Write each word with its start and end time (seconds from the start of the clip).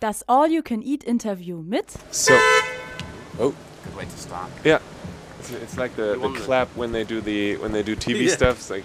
Das 0.00 0.22
All-You-Can-Eat-Interview 0.26 1.62
mit 1.62 1.84
So, 2.10 2.34
oh 3.38 3.52
Good 3.84 3.96
way 3.96 4.04
to 4.04 4.16
start. 4.18 4.48
yeah, 4.64 4.78
it's, 5.38 5.50
it's 5.52 5.76
like 5.76 5.94
the, 5.96 6.12
the 6.14 6.18
won 6.18 6.32
the- 6.32 6.40
clap 6.40 6.68
when 6.74 6.92
they 6.92 7.04
do 7.04 7.20
the 7.20 7.56
when 7.58 7.72
they 7.72 7.82
do 7.82 7.94
TV 7.94 8.24
Yeah. 8.26 8.34
stuff. 8.34 8.56
It's 8.56 8.70
like 8.70 8.84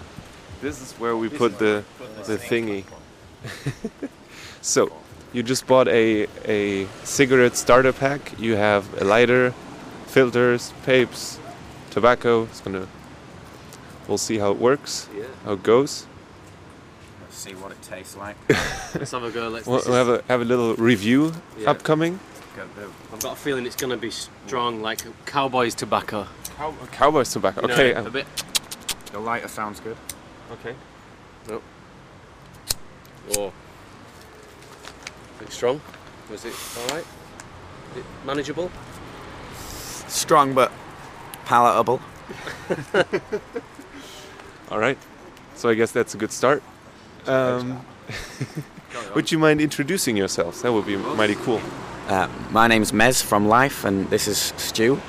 this 0.60 0.80
is 0.82 0.92
where 1.00 1.16
we 1.16 1.28
put 1.28 1.58
the 1.58 1.84
the 2.26 2.36
thingy. 2.38 2.84
So, 4.62 4.90
you 5.32 5.42
just 5.44 5.66
bought 5.66 5.86
a 5.88 6.26
a 6.44 6.86
cigarette 7.04 7.56
starter 7.56 7.92
pack. 7.92 8.32
You 8.38 8.56
have 8.56 8.84
a 9.00 9.04
lighter, 9.04 9.54
filters, 10.06 10.72
papes, 10.84 11.38
tobacco. 11.90 12.44
It's 12.44 12.60
gonna. 12.60 12.88
We'll 14.08 14.18
see 14.18 14.38
how 14.38 14.50
it 14.50 14.58
works, 14.58 15.08
Yeah. 15.16 15.24
how 15.44 15.52
it 15.52 15.62
goes. 15.62 16.06
Let's 17.22 17.36
see 17.38 17.54
what 17.54 17.70
it 17.72 17.75
tastes 17.86 18.16
like. 18.16 18.36
Let's 18.94 19.10
have 19.12 19.22
a 19.22 19.30
go. 19.30 19.48
Let's. 19.48 19.66
We'll, 19.66 19.82
we'll 19.86 19.94
have 19.94 20.08
a 20.08 20.22
have 20.28 20.40
a 20.40 20.44
little 20.44 20.74
review 20.76 21.32
Yeah. 21.58 21.70
upcoming. 21.70 22.18
Got 22.56 22.66
a 22.66 22.68
bit 22.68 22.84
of 22.84 23.12
I've 23.12 23.20
got 23.22 23.32
a 23.34 23.36
feeling 23.36 23.66
it's 23.66 23.76
going 23.76 23.90
to 23.90 23.96
be 23.96 24.10
strong, 24.10 24.82
like 24.82 25.00
cowboy's 25.26 25.74
tobacco. 25.74 26.26
cow- 26.56 26.74
Cowboys 26.92 27.32
tobacco. 27.32 27.62
You 27.62 27.68
know, 27.68 27.74
Okay. 27.74 27.92
a 27.94 28.10
bit. 28.10 28.26
The 29.12 29.18
lighter 29.18 29.48
sounds 29.48 29.80
good. 29.80 29.96
Okay. 30.52 30.74
Nope. 31.48 31.62
Oh. 33.36 33.52
Bit 35.38 35.52
strong. 35.52 35.80
Was 36.30 36.44
it 36.44 36.54
all 36.78 36.96
right? 36.96 37.04
Is 37.92 37.98
it 37.98 38.04
manageable? 38.24 38.70
Strong 40.08 40.54
but 40.54 40.72
palatable. 41.44 42.00
All 44.70 44.78
right. 44.78 44.98
So 45.54 45.68
I 45.68 45.74
guess 45.74 45.92
that's 45.92 46.14
a 46.14 46.18
good 46.18 46.32
start. 46.32 46.62
Um, 47.26 47.84
would 49.14 49.32
you 49.32 49.38
mind 49.38 49.60
introducing 49.60 50.16
yourselves? 50.16 50.62
That 50.62 50.72
would 50.72 50.86
be 50.86 50.96
mighty 50.96 51.34
cool. 51.36 51.60
Uh, 52.08 52.28
my 52.50 52.68
name's 52.68 52.92
Mez 52.92 53.22
from 53.22 53.48
Life, 53.48 53.84
and 53.84 54.08
this 54.10 54.28
is 54.28 54.38
Stu. 54.56 55.00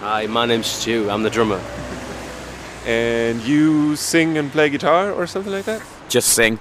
Hi, 0.00 0.26
my 0.26 0.46
name's 0.46 0.66
Stu. 0.66 1.10
I'm 1.10 1.22
the 1.22 1.30
drummer. 1.30 1.60
And 2.86 3.42
you 3.42 3.96
sing 3.96 4.38
and 4.38 4.50
play 4.52 4.70
guitar 4.70 5.12
or 5.12 5.26
something 5.26 5.52
like 5.52 5.64
that? 5.64 5.82
Just 6.08 6.34
sing. 6.34 6.58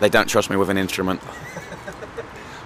They 0.00 0.10
don't 0.10 0.28
trust 0.28 0.50
me 0.50 0.56
with 0.56 0.68
an 0.68 0.76
instrument. 0.78 1.20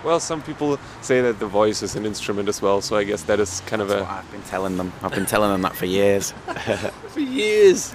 Well, 0.07 0.21
some 0.21 0.41
people 0.41 0.79
say 1.01 1.21
that 1.21 1.41
the 1.41 1.49
voice 1.49 1.83
is 1.83 1.97
an 1.97 2.07
instrument 2.07 2.49
as 2.49 2.63
well, 2.63 2.81
so 2.81 2.97
I 2.97 3.03
guess 3.03 3.25
that 3.25 3.41
is 3.41 3.61
kind 3.67 3.83
of 3.83 3.89
That's 3.89 4.03
what 4.03 4.09
a. 4.09 4.19
I've 4.19 4.31
been 4.31 4.43
telling 4.43 4.77
them. 4.77 4.93
I've 5.03 5.11
been 5.11 5.27
telling 5.27 5.51
them 5.51 5.63
that 5.63 5.75
for 5.75 5.87
years. 5.87 6.31
For 7.09 7.19
years. 7.19 7.93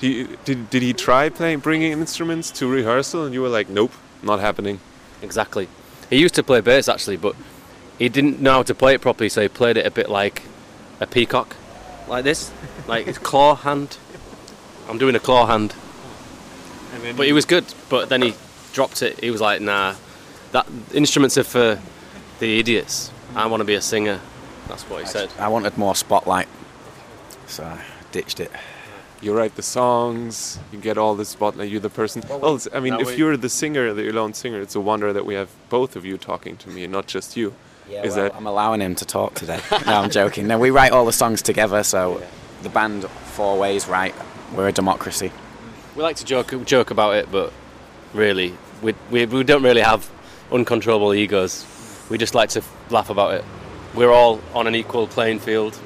Do 0.00 0.36
did, 0.44 0.70
did 0.70 0.82
he 0.82 0.92
try 0.92 1.28
playing, 1.28 1.58
bringing 1.60 1.92
instruments 1.92 2.50
to 2.52 2.66
rehearsal, 2.66 3.24
and 3.24 3.34
you 3.34 3.42
were 3.42 3.48
like, 3.48 3.68
nope, 3.68 3.92
not 4.22 4.40
happening? 4.40 4.80
Exactly. 5.22 5.68
He 6.08 6.18
used 6.18 6.34
to 6.36 6.42
play 6.42 6.60
bass 6.60 6.88
actually, 6.88 7.18
but 7.18 7.36
he 7.98 8.08
didn't 8.08 8.40
know 8.40 8.54
how 8.54 8.62
to 8.62 8.74
play 8.74 8.94
it 8.94 9.02
properly, 9.02 9.28
so 9.28 9.42
he 9.42 9.48
played 9.48 9.76
it 9.76 9.86
a 9.86 9.90
bit 9.90 10.08
like 10.08 10.42
a 11.00 11.06
peacock, 11.06 11.54
like 12.08 12.24
this, 12.24 12.50
like 12.88 13.06
his 13.06 13.18
claw 13.18 13.54
hand. 13.54 13.98
I'm 14.88 14.96
doing 14.98 15.14
a 15.14 15.20
claw 15.20 15.46
hand, 15.46 15.74
but 17.16 17.26
he 17.26 17.32
was 17.32 17.44
good. 17.44 17.66
But 17.90 18.08
then 18.08 18.22
he 18.22 18.34
dropped 18.72 19.02
it. 19.02 19.20
He 19.20 19.30
was 19.30 19.40
like, 19.40 19.60
"Nah, 19.60 19.96
that 20.52 20.66
instruments 20.94 21.36
are 21.36 21.44
for 21.44 21.78
the 22.38 22.58
idiots. 22.58 23.12
I 23.36 23.46
want 23.46 23.60
to 23.60 23.64
be 23.64 23.74
a 23.74 23.82
singer." 23.82 24.20
That's 24.66 24.84
what 24.88 25.00
he 25.00 25.06
said. 25.06 25.30
I 25.38 25.48
wanted 25.48 25.76
more 25.76 25.94
spotlight, 25.94 26.48
so 27.46 27.64
I 27.64 27.84
ditched 28.12 28.40
it. 28.40 28.50
You 29.22 29.34
write 29.36 29.54
the 29.56 29.62
songs, 29.62 30.58
you 30.72 30.78
get 30.78 30.96
all 30.96 31.14
the 31.14 31.26
spotlight, 31.26 31.68
you're 31.70 31.80
the 31.80 31.90
person. 31.90 32.22
Well, 32.28 32.54
it's, 32.56 32.66
I 32.72 32.80
mean, 32.80 32.94
if 32.94 33.08
we- 33.08 33.16
you're 33.16 33.36
the 33.36 33.50
singer, 33.50 33.92
the 33.92 34.08
alone 34.08 34.32
singer, 34.32 34.60
it's 34.60 34.74
a 34.74 34.80
wonder 34.80 35.12
that 35.12 35.26
we 35.26 35.34
have 35.34 35.50
both 35.68 35.94
of 35.94 36.04
you 36.06 36.16
talking 36.16 36.56
to 36.58 36.70
me 36.70 36.84
and 36.84 36.92
not 36.92 37.06
just 37.06 37.36
you. 37.36 37.52
Yeah, 37.88 38.02
Is 38.02 38.14
well, 38.14 38.24
that- 38.24 38.36
I'm 38.36 38.46
allowing 38.46 38.80
him 38.80 38.94
to 38.94 39.04
talk 39.04 39.34
today. 39.34 39.60
no, 39.86 39.92
I'm 40.00 40.10
joking. 40.10 40.46
No, 40.46 40.58
we 40.58 40.70
write 40.70 40.92
all 40.92 41.04
the 41.04 41.12
songs 41.12 41.42
together, 41.42 41.82
so 41.82 42.22
the 42.62 42.70
band 42.70 43.04
four 43.34 43.58
ways 43.58 43.86
right. 43.88 44.14
We're 44.54 44.68
a 44.68 44.72
democracy. 44.72 45.32
We 45.96 46.02
like 46.02 46.16
to 46.16 46.24
joke 46.24 46.54
joke 46.64 46.90
about 46.90 47.16
it, 47.16 47.30
but 47.30 47.52
really, 48.14 48.54
we, 48.80 48.94
we, 49.10 49.26
we 49.26 49.44
don't 49.44 49.62
really 49.62 49.82
have 49.82 50.08
uncontrollable 50.50 51.12
egos. 51.12 51.66
We 52.08 52.16
just 52.16 52.34
like 52.34 52.48
to 52.50 52.62
laugh 52.90 53.10
about 53.10 53.34
it. 53.34 53.44
We're 53.94 54.10
all 54.12 54.40
on 54.54 54.66
an 54.66 54.74
equal 54.74 55.06
playing 55.08 55.40
field. 55.40 55.78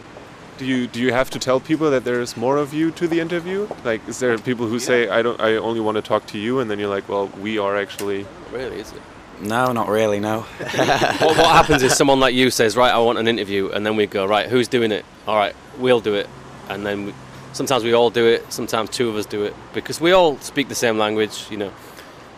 Do 0.57 0.65
you 0.65 0.87
do 0.87 1.01
you 1.01 1.13
have 1.13 1.31
to 1.31 1.39
tell 1.39 1.59
people 1.59 1.91
that 1.91 2.05
there's 2.05 2.37
more 2.37 2.59
of 2.59 2.73
you 2.73 2.93
to 2.93 3.09
the 3.09 3.19
interview? 3.19 3.69
Like, 3.85 4.07
is 4.09 4.21
there 4.21 4.39
people 4.39 4.67
who 4.67 4.79
say 4.79 5.09
I 5.09 5.21
don't, 5.21 5.41
I 5.41 5.57
only 5.57 5.81
want 5.81 5.97
to 5.97 6.03
talk 6.03 6.27
to 6.29 6.39
you, 6.39 6.61
and 6.61 6.71
then 6.71 6.79
you're 6.79 6.89
like, 6.89 7.09
well, 7.09 7.27
we 7.41 7.59
are 7.59 7.77
actually. 7.77 8.27
Really, 8.53 8.79
is 8.79 8.93
it? 8.93 9.03
No, 9.41 9.73
not 9.73 9.89
really. 9.89 10.21
No. 10.21 10.41
what, 10.59 11.37
what 11.37 11.51
happens 11.51 11.83
is 11.83 11.97
someone 11.97 12.21
like 12.21 12.35
you 12.35 12.51
says, 12.51 12.77
right, 12.77 12.93
I 12.93 12.99
want 12.99 13.19
an 13.19 13.27
interview, 13.27 13.71
and 13.71 13.85
then 13.85 13.97
we 13.97 14.07
go, 14.07 14.27
right, 14.27 14.49
who's 14.49 14.69
doing 14.69 14.93
it? 14.93 15.05
All 15.27 15.37
right, 15.37 15.57
we'll 15.79 16.01
do 16.01 16.15
it, 16.15 16.29
and 16.69 16.87
then 16.87 17.07
we, 17.07 17.15
sometimes 17.53 17.83
we 17.83 17.93
all 17.93 18.11
do 18.11 18.27
it. 18.27 18.53
Sometimes 18.53 18.91
two 18.91 19.09
of 19.09 19.17
us 19.17 19.27
do 19.27 19.43
it 19.43 19.55
because 19.73 20.01
we 20.01 20.13
all 20.13 20.39
speak 20.39 20.69
the 20.69 20.75
same 20.77 20.99
language, 20.99 21.47
you 21.51 21.57
know. 21.57 21.73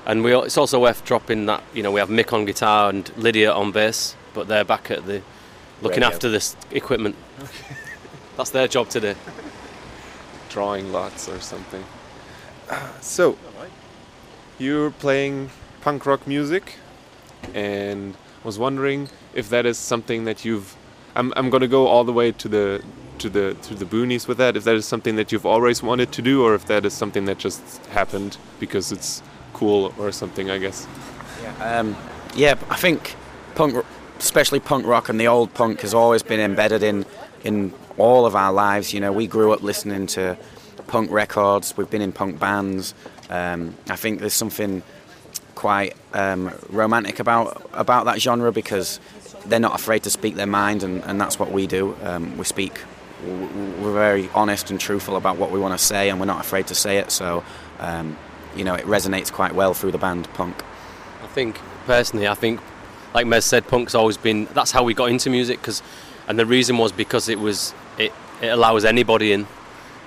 And 0.07 0.25
we 0.25 0.33
all, 0.33 0.45
it's 0.45 0.57
also 0.57 0.81
worth 0.81 1.05
dropping 1.05 1.47
that 1.47 1.63
you 1.75 1.83
know 1.83 1.93
we 1.93 2.01
have 2.01 2.09
Mick 2.09 2.33
on 2.33 2.47
guitar 2.47 2.89
and 2.89 3.15
Lydia 3.19 3.53
on 3.53 3.73
bass, 3.73 4.17
but 4.33 4.49
they're 4.49 4.65
back 4.65 4.91
at 4.91 5.05
the 5.05 5.21
looking 5.83 6.03
Radio. 6.03 6.15
after 6.15 6.31
this 6.31 6.57
equipment. 6.71 7.17
That's 8.37 8.51
their 8.51 8.69
job 8.69 8.89
today. 8.89 9.15
drawing 10.49 10.93
lots 10.93 11.29
or 11.29 11.41
something. 11.41 11.85
So, 13.01 13.37
you're 14.59 14.91
playing 14.91 15.51
punk 15.83 16.07
rock 16.07 16.27
music, 16.27 16.75
and 17.55 18.17
was 18.43 18.59
wondering 18.59 19.09
if 19.35 19.49
that 19.51 19.67
is 19.67 19.79
something 19.79 20.25
that 20.25 20.45
you've. 20.45 20.77
I'm, 21.15 21.33
I'm 21.37 21.51
going 21.51 21.63
to 21.63 21.69
go 21.69 21.87
all 21.87 22.05
the 22.05 22.13
way 22.13 22.33
to 22.33 22.49
the 22.49 22.83
to 23.19 23.29
the 23.29 23.55
to 23.63 23.75
the 23.75 23.85
boonies 23.85 24.29
with 24.29 24.39
that. 24.39 24.57
If 24.57 24.65
that 24.65 24.75
is 24.75 24.87
something 24.87 25.17
that 25.17 25.33
you've 25.33 25.47
always 25.47 25.83
wanted 25.83 26.13
to 26.13 26.23
do, 26.23 26.45
or 26.45 26.55
if 26.55 26.67
that 26.67 26.85
is 26.85 26.93
something 26.93 27.25
that 27.27 27.39
just 27.39 27.63
happened 27.87 28.37
because 28.61 28.93
it's 28.93 29.23
cool 29.53 29.93
or 29.99 30.13
something. 30.13 30.51
I 30.51 30.59
guess. 30.59 30.87
Yeah. 31.43 31.79
Um, 31.79 31.97
yeah, 32.35 32.55
I 32.69 32.77
think 32.77 33.15
punk, 33.55 33.85
especially 34.19 34.61
punk 34.61 34.87
rock 34.87 35.09
and 35.09 35.21
the 35.21 35.29
old 35.29 35.53
punk, 35.55 35.81
has 35.81 35.95
always 35.95 36.23
been 36.23 36.41
embedded 36.41 36.83
in 36.83 37.05
in 37.45 37.73
all 37.99 38.27
of 38.27 38.35
our 38.35 38.53
lives. 38.53 38.93
You 38.93 39.01
know, 39.01 39.13
we 39.13 39.27
grew 39.27 39.53
up 39.53 39.63
listening 39.63 40.07
to 40.09 40.37
punk 40.87 41.11
records. 41.11 41.77
We've 41.77 41.91
been 41.91 42.03
in 42.03 42.13
punk 42.13 42.39
bands. 42.39 42.95
Um, 43.31 43.75
I 43.89 43.97
think 43.97 44.21
there's 44.21 44.35
something 44.35 44.83
quite 45.55 45.97
um, 46.13 46.53
romantic 46.71 47.19
about 47.19 47.69
about 47.73 48.05
that 48.05 48.21
genre 48.21 48.53
because 48.53 49.01
they're 49.47 49.61
not 49.61 49.75
afraid 49.75 50.03
to 50.05 50.11
speak 50.11 50.35
their 50.35 50.47
mind, 50.47 50.83
and, 50.83 51.03
and 51.05 51.21
that's 51.21 51.39
what 51.39 51.53
we 51.53 51.67
do. 51.67 51.97
Um, 52.03 52.37
we 52.37 52.45
speak. 52.45 52.81
We're 53.25 53.93
very 53.93 54.29
honest 54.35 54.71
and 54.71 54.79
truthful 54.79 55.17
about 55.17 55.39
what 55.39 55.51
we 55.51 55.59
want 55.59 55.79
to 55.79 55.85
say, 55.85 56.11
and 56.11 56.21
we're 56.21 56.27
not 56.27 56.41
afraid 56.41 56.67
to 56.69 56.75
say 56.75 56.99
it. 56.99 57.11
So, 57.11 57.43
um, 57.79 58.17
you 58.55 58.65
know, 58.65 58.75
it 58.75 58.85
resonates 58.85 59.33
quite 59.33 59.55
well 59.55 59.73
through 59.73 59.93
the 59.93 59.99
band 59.99 60.29
punk. 60.35 60.63
I 61.23 61.27
think 61.29 61.59
personally, 61.87 62.29
I 62.29 62.35
think, 62.35 62.61
like 63.15 63.27
Mez 63.27 63.43
said, 63.43 63.67
punk's 63.69 63.95
always 63.95 64.17
been. 64.17 64.47
That's 64.55 64.71
how 64.71 64.83
we 64.83 64.95
got 64.95 65.11
into 65.11 65.31
music, 65.31 65.61
because, 65.61 65.83
and 66.29 66.39
the 66.39 66.47
reason 66.47 66.79
was 66.79 66.93
because 66.93 67.29
it 67.29 67.39
was 67.39 67.75
it, 67.99 68.13
it 68.41 68.49
allows 68.49 68.85
anybody 68.85 69.33
in. 69.33 69.47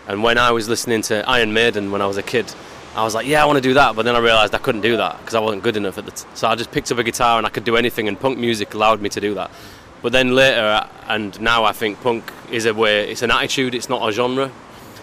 And 0.08 0.24
when 0.24 0.38
I 0.38 0.52
was 0.52 0.68
listening 0.68 1.02
to 1.04 1.28
Iron 1.30 1.54
Maiden 1.54 1.92
when 1.92 2.02
I 2.02 2.08
was 2.08 2.18
a 2.18 2.24
kid, 2.24 2.52
I 2.96 3.04
was 3.04 3.14
like, 3.14 3.28
yeah, 3.28 3.44
I 3.44 3.46
want 3.46 3.58
to 3.58 3.62
do 3.62 3.76
that, 3.76 3.96
but 3.96 4.04
then 4.04 4.16
I 4.16 4.20
realised 4.20 4.56
I 4.56 4.58
couldn't 4.58 4.82
do 4.82 4.98
that 4.98 5.20
because 5.20 5.36
I 5.36 5.40
wasn't 5.40 5.64
good 5.64 5.78
enough 5.78 5.98
at 5.98 6.06
the. 6.06 6.12
T- 6.12 6.28
so 6.34 6.48
I 6.48 6.56
just 6.56 6.72
picked 6.72 6.92
up 6.92 6.98
a 6.98 7.04
guitar 7.04 7.38
and 7.38 7.46
I 7.46 7.50
could 7.50 7.64
do 7.64 7.76
anything, 7.78 8.08
and 8.08 8.20
punk 8.20 8.38
music 8.38 8.74
allowed 8.74 9.02
me 9.02 9.10
to 9.10 9.22
do 9.22 9.36
that. 9.36 9.52
But 10.02 10.12
then 10.12 10.34
later, 10.34 10.88
and 11.08 11.40
now 11.42 11.66
I 11.66 11.74
think 11.74 12.02
punk 12.02 12.32
is 12.52 12.66
a 12.66 12.74
way. 12.74 13.10
It's 13.12 13.22
an 13.22 13.32
attitude. 13.32 13.76
It's 13.76 13.90
not 13.90 14.08
a 14.08 14.12
genre. 14.12 14.52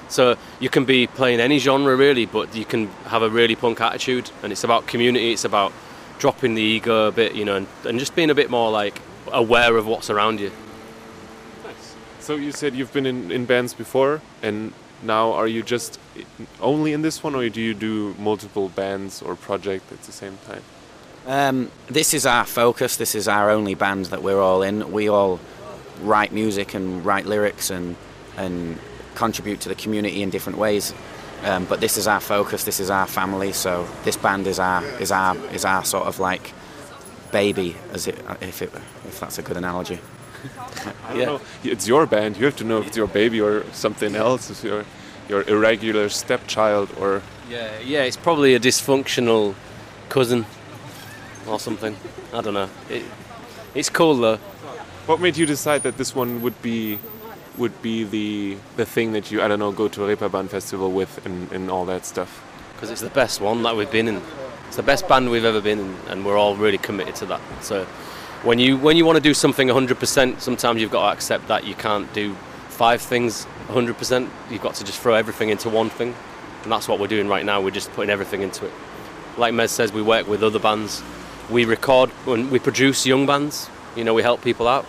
So 0.09 0.37
you 0.61 0.69
can 0.69 0.85
be 0.85 1.07
playing 1.07 1.41
any 1.41 1.59
genre 1.59 1.95
really, 1.97 2.27
but 2.27 2.55
you 2.55 2.65
can 2.65 2.89
have 3.07 3.23
a 3.23 3.31
really 3.31 3.57
punk 3.57 3.81
attitude, 3.81 4.31
and 4.43 4.53
it's 4.53 4.65
about 4.65 4.87
community. 4.87 5.33
It's 5.33 5.45
about 5.45 5.73
dropping 6.19 6.55
the 6.55 6.63
ego 6.63 7.09
a 7.09 7.13
bit, 7.13 7.35
you 7.35 7.45
know, 7.45 7.57
and, 7.57 7.67
and 7.85 7.99
just 7.99 8.15
being 8.15 8.31
a 8.31 8.35
bit 8.35 8.51
more 8.51 8.71
like 8.71 9.01
aware 9.33 9.77
of 9.77 9.87
what's 9.87 10.11
around 10.11 10.41
you. 10.41 10.51
Nice. 11.65 11.95
So 12.21 12.37
you 12.37 12.53
said 12.53 12.75
you've 12.75 12.93
been 12.93 13.07
in, 13.07 13.31
in 13.31 13.45
bands 13.45 13.75
before, 13.75 14.23
and 14.43 14.73
now 15.03 15.33
are 15.33 15.47
you 15.47 15.63
just 15.63 15.99
only 16.61 16.93
in 16.93 17.03
this 17.03 17.23
one, 17.23 17.35
or 17.35 17.49
do 17.49 17.61
you 17.61 17.75
do 17.75 18.15
multiple 18.19 18.69
bands 18.69 19.23
or 19.23 19.37
projects 19.37 19.93
at 19.93 20.03
the 20.03 20.13
same 20.13 20.39
time? 20.47 20.63
Um, 21.27 21.71
this 21.89 22.15
is 22.15 22.25
our 22.25 22.45
focus. 22.45 22.97
This 22.97 23.15
is 23.15 23.27
our 23.27 23.51
only 23.51 23.75
band 23.75 24.07
that 24.07 24.23
we're 24.23 24.41
all 24.41 24.63
in. 24.63 24.93
We 24.93 25.09
all 25.09 25.41
write 26.03 26.33
music 26.33 26.75
and 26.75 27.05
write 27.05 27.27
lyrics 27.27 27.71
and 27.71 27.97
and 28.37 28.79
contribute 29.15 29.61
to 29.63 29.69
the 29.69 29.75
community 29.75 30.23
in 30.23 30.31
different 30.31 30.59
ways. 30.59 30.93
Um, 31.45 31.65
but 31.67 31.81
this 31.81 31.97
is 31.97 32.07
our 32.07 32.21
focus. 32.21 32.65
This 32.65 32.81
is 32.81 32.91
our 32.91 33.07
family. 33.07 33.53
So 33.53 33.87
this 34.05 34.17
band 34.17 34.47
is 34.47 34.59
our 34.59 34.83
is 35.01 35.13
our 35.13 35.37
is 35.53 35.65
our 35.65 35.85
sort 35.85 36.07
of 36.07 36.19
like 36.19 36.53
baby, 37.33 37.77
as 37.93 38.07
it 38.07 38.19
if 38.41 38.63
it 38.63 38.71
if 39.07 39.21
that's 39.21 39.39
a 39.39 39.43
good 39.43 39.57
analogy. 39.57 39.99
I 41.05 41.09
don't 41.11 41.19
Yeah. 41.19 41.25
know. 41.27 41.41
It's 41.65 41.87
your 41.89 42.07
band. 42.07 42.37
You 42.37 42.45
have 42.47 42.57
to 42.57 42.65
know 42.65 42.79
if 42.81 42.87
it's 42.89 42.97
your 42.97 43.09
baby 43.09 43.41
or 43.41 43.65
something 43.73 44.15
else. 44.17 44.51
If 44.51 44.65
your 44.65 44.85
your 45.29 45.43
irregular 45.49 46.09
stepchild 46.09 46.89
or 47.01 47.23
Yeah, 47.51 47.71
yeah, 47.85 48.03
it's 48.07 48.17
probably 48.17 48.55
a 48.55 48.61
dysfunctional 48.61 49.55
cousin. 50.09 50.47
or 51.49 51.61
something. 51.61 51.95
I 52.35 52.41
don't 52.43 52.55
know. 52.55 52.69
It, 52.91 53.05
it's 53.75 53.89
cool 53.91 54.17
though. 54.17 54.39
What 55.07 55.21
made 55.21 55.37
you 55.37 55.47
decide 55.47 55.83
that 55.85 55.97
this 55.97 56.13
one 56.17 56.41
would 56.43 56.61
be 56.61 56.99
would 57.59 57.81
be 57.83 58.05
the 58.05 58.57
the 58.77 58.87
thing 58.87 59.13
that 59.13 59.31
you 59.31 59.43
I 59.43 59.49
don't 59.49 59.59
know 59.59 59.73
go 59.73 59.89
to 59.89 60.05
a 60.05 60.17
Reeperbahn 60.17 60.49
festival 60.49 60.93
with 60.93 61.25
and, 61.27 61.51
and 61.53 61.71
all 61.71 61.85
that 61.87 62.05
stuff? 62.05 62.43
Because 62.75 62.91
it's 62.91 63.01
the 63.01 63.11
best 63.11 63.41
one 63.41 63.63
that 63.63 63.77
we've 63.77 63.91
been 63.91 64.09
in. 64.09 64.21
It's 64.67 64.77
the 64.77 64.83
best 64.83 65.09
band 65.09 65.31
we've 65.31 65.45
ever 65.45 65.61
been 65.61 65.79
in, 65.79 65.97
and 66.09 66.27
we're 66.27 66.37
all 66.37 66.57
really 66.57 66.79
committed 66.79 67.15
to 67.17 67.27
that. 67.27 67.41
So 67.63 67.85
when 68.43 68.59
you 68.59 68.77
when 68.77 68.97
you 68.97 69.05
want 69.05 69.17
to 69.17 69.23
do 69.23 69.35
something 69.35 69.69
100%, 69.69 70.41
sometimes 70.41 70.81
you've 70.81 70.91
got 70.91 71.09
to 71.09 71.13
accept 71.17 71.49
that 71.49 71.65
you 71.65 71.75
can't 71.75 72.13
do 72.13 72.35
five 72.69 73.01
things 73.01 73.47
100%. 73.69 74.29
You've 74.51 74.63
got 74.63 74.75
to 74.77 74.85
just 74.85 75.01
throw 75.01 75.15
everything 75.15 75.49
into 75.49 75.71
one 75.71 75.91
thing, 75.91 76.15
and 76.63 76.73
that's 76.73 76.89
what 76.89 77.01
we're 77.01 77.07
doing 77.07 77.29
right 77.29 77.45
now. 77.45 77.61
We're 77.61 77.71
just 77.71 77.93
putting 77.93 78.11
everything 78.11 78.43
into 78.43 78.67
it. 78.67 78.73
Like 79.39 79.55
Mez 79.55 79.71
says, 79.71 79.93
we 79.93 80.03
work 80.03 80.27
with 80.27 80.43
other 80.43 80.59
bands. 80.59 81.03
We 81.51 81.65
record 81.65 82.11
and 82.27 82.51
we 82.51 82.59
produce 82.59 83.07
young 83.07 83.27
bands. 83.27 83.71
You 83.95 84.05
know, 84.05 84.15
we 84.15 84.23
help 84.23 84.43
people 84.43 84.69
out. 84.69 84.85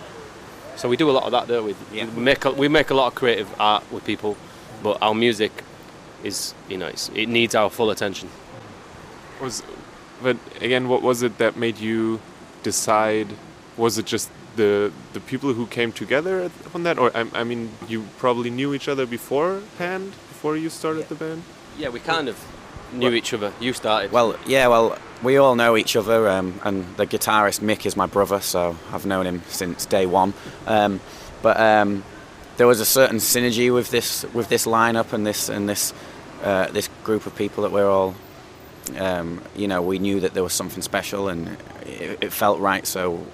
So 0.78 0.88
we 0.88 0.96
do 0.96 1.10
a 1.10 1.16
lot 1.18 1.24
of 1.24 1.32
that, 1.32 1.48
don't 1.48 1.66
we? 1.66 1.74
Yeah. 1.92 2.06
We 2.06 2.22
make 2.22 2.44
a, 2.44 2.52
we 2.52 2.68
make 2.68 2.90
a 2.90 2.94
lot 2.94 3.08
of 3.08 3.14
creative 3.16 3.48
art 3.60 3.82
with 3.90 4.04
people, 4.04 4.36
but 4.80 4.96
our 5.02 5.12
music 5.12 5.50
is 6.22 6.54
you 6.68 6.78
know 6.78 6.86
it's, 6.86 7.10
it 7.14 7.26
needs 7.26 7.56
our 7.56 7.68
full 7.68 7.90
attention. 7.90 8.28
Was 9.42 9.64
but 10.22 10.36
again, 10.60 10.88
what 10.88 11.02
was 11.02 11.22
it 11.22 11.38
that 11.38 11.56
made 11.56 11.78
you 11.78 12.20
decide? 12.62 13.26
Was 13.76 13.98
it 13.98 14.06
just 14.06 14.30
the 14.54 14.92
the 15.14 15.20
people 15.20 15.52
who 15.52 15.66
came 15.66 15.90
together 15.90 16.48
on 16.72 16.84
that, 16.84 16.96
or 16.96 17.10
I, 17.12 17.26
I 17.34 17.42
mean, 17.42 17.70
you 17.88 18.06
probably 18.18 18.50
knew 18.50 18.72
each 18.72 18.88
other 18.88 19.04
beforehand 19.04 20.12
before 20.28 20.56
you 20.56 20.70
started 20.70 21.08
the 21.08 21.16
band? 21.16 21.42
Yeah, 21.76 21.88
we 21.88 21.98
kind 21.98 22.28
of 22.28 22.36
knew 22.92 23.12
each 23.14 23.34
other. 23.34 23.52
You 23.58 23.72
started. 23.72 24.12
Well, 24.12 24.36
yeah, 24.46 24.68
well, 24.68 24.96
we 25.22 25.36
all 25.36 25.56
know 25.56 25.76
each 25.76 25.96
other, 25.96 26.28
um, 26.28 26.60
and 26.64 26.84
the 26.96 27.06
guitarist 27.06 27.60
Mick 27.60 27.86
is 27.86 27.96
my 27.96 28.06
brother, 28.06 28.40
so 28.40 28.76
I've 28.92 29.06
known 29.06 29.26
him 29.26 29.42
since 29.48 29.86
day 29.86 30.06
one. 30.06 30.32
Um, 30.66 31.00
but 31.42 31.58
um, 31.58 32.04
there 32.56 32.66
was 32.66 32.80
a 32.80 32.84
certain 32.84 33.18
synergy 33.18 33.72
with 33.72 33.90
this 33.90 34.24
with 34.32 34.48
this 34.48 34.66
lineup 34.66 35.12
and 35.12 35.26
this 35.26 35.48
and 35.48 35.68
this 35.68 35.92
uh, 36.42 36.68
this 36.70 36.88
group 37.04 37.26
of 37.26 37.34
people 37.34 37.62
that 37.64 37.72
we're 37.72 37.88
all. 37.88 38.14
Um, 38.96 39.42
you 39.54 39.68
know, 39.68 39.82
we 39.82 39.98
knew 39.98 40.20
that 40.20 40.34
there 40.34 40.42
was 40.42 40.54
something 40.54 40.82
special, 40.82 41.28
and 41.28 41.56
it, 41.82 42.18
it 42.22 42.32
felt 42.32 42.60
right. 42.60 42.86
So 42.86 43.26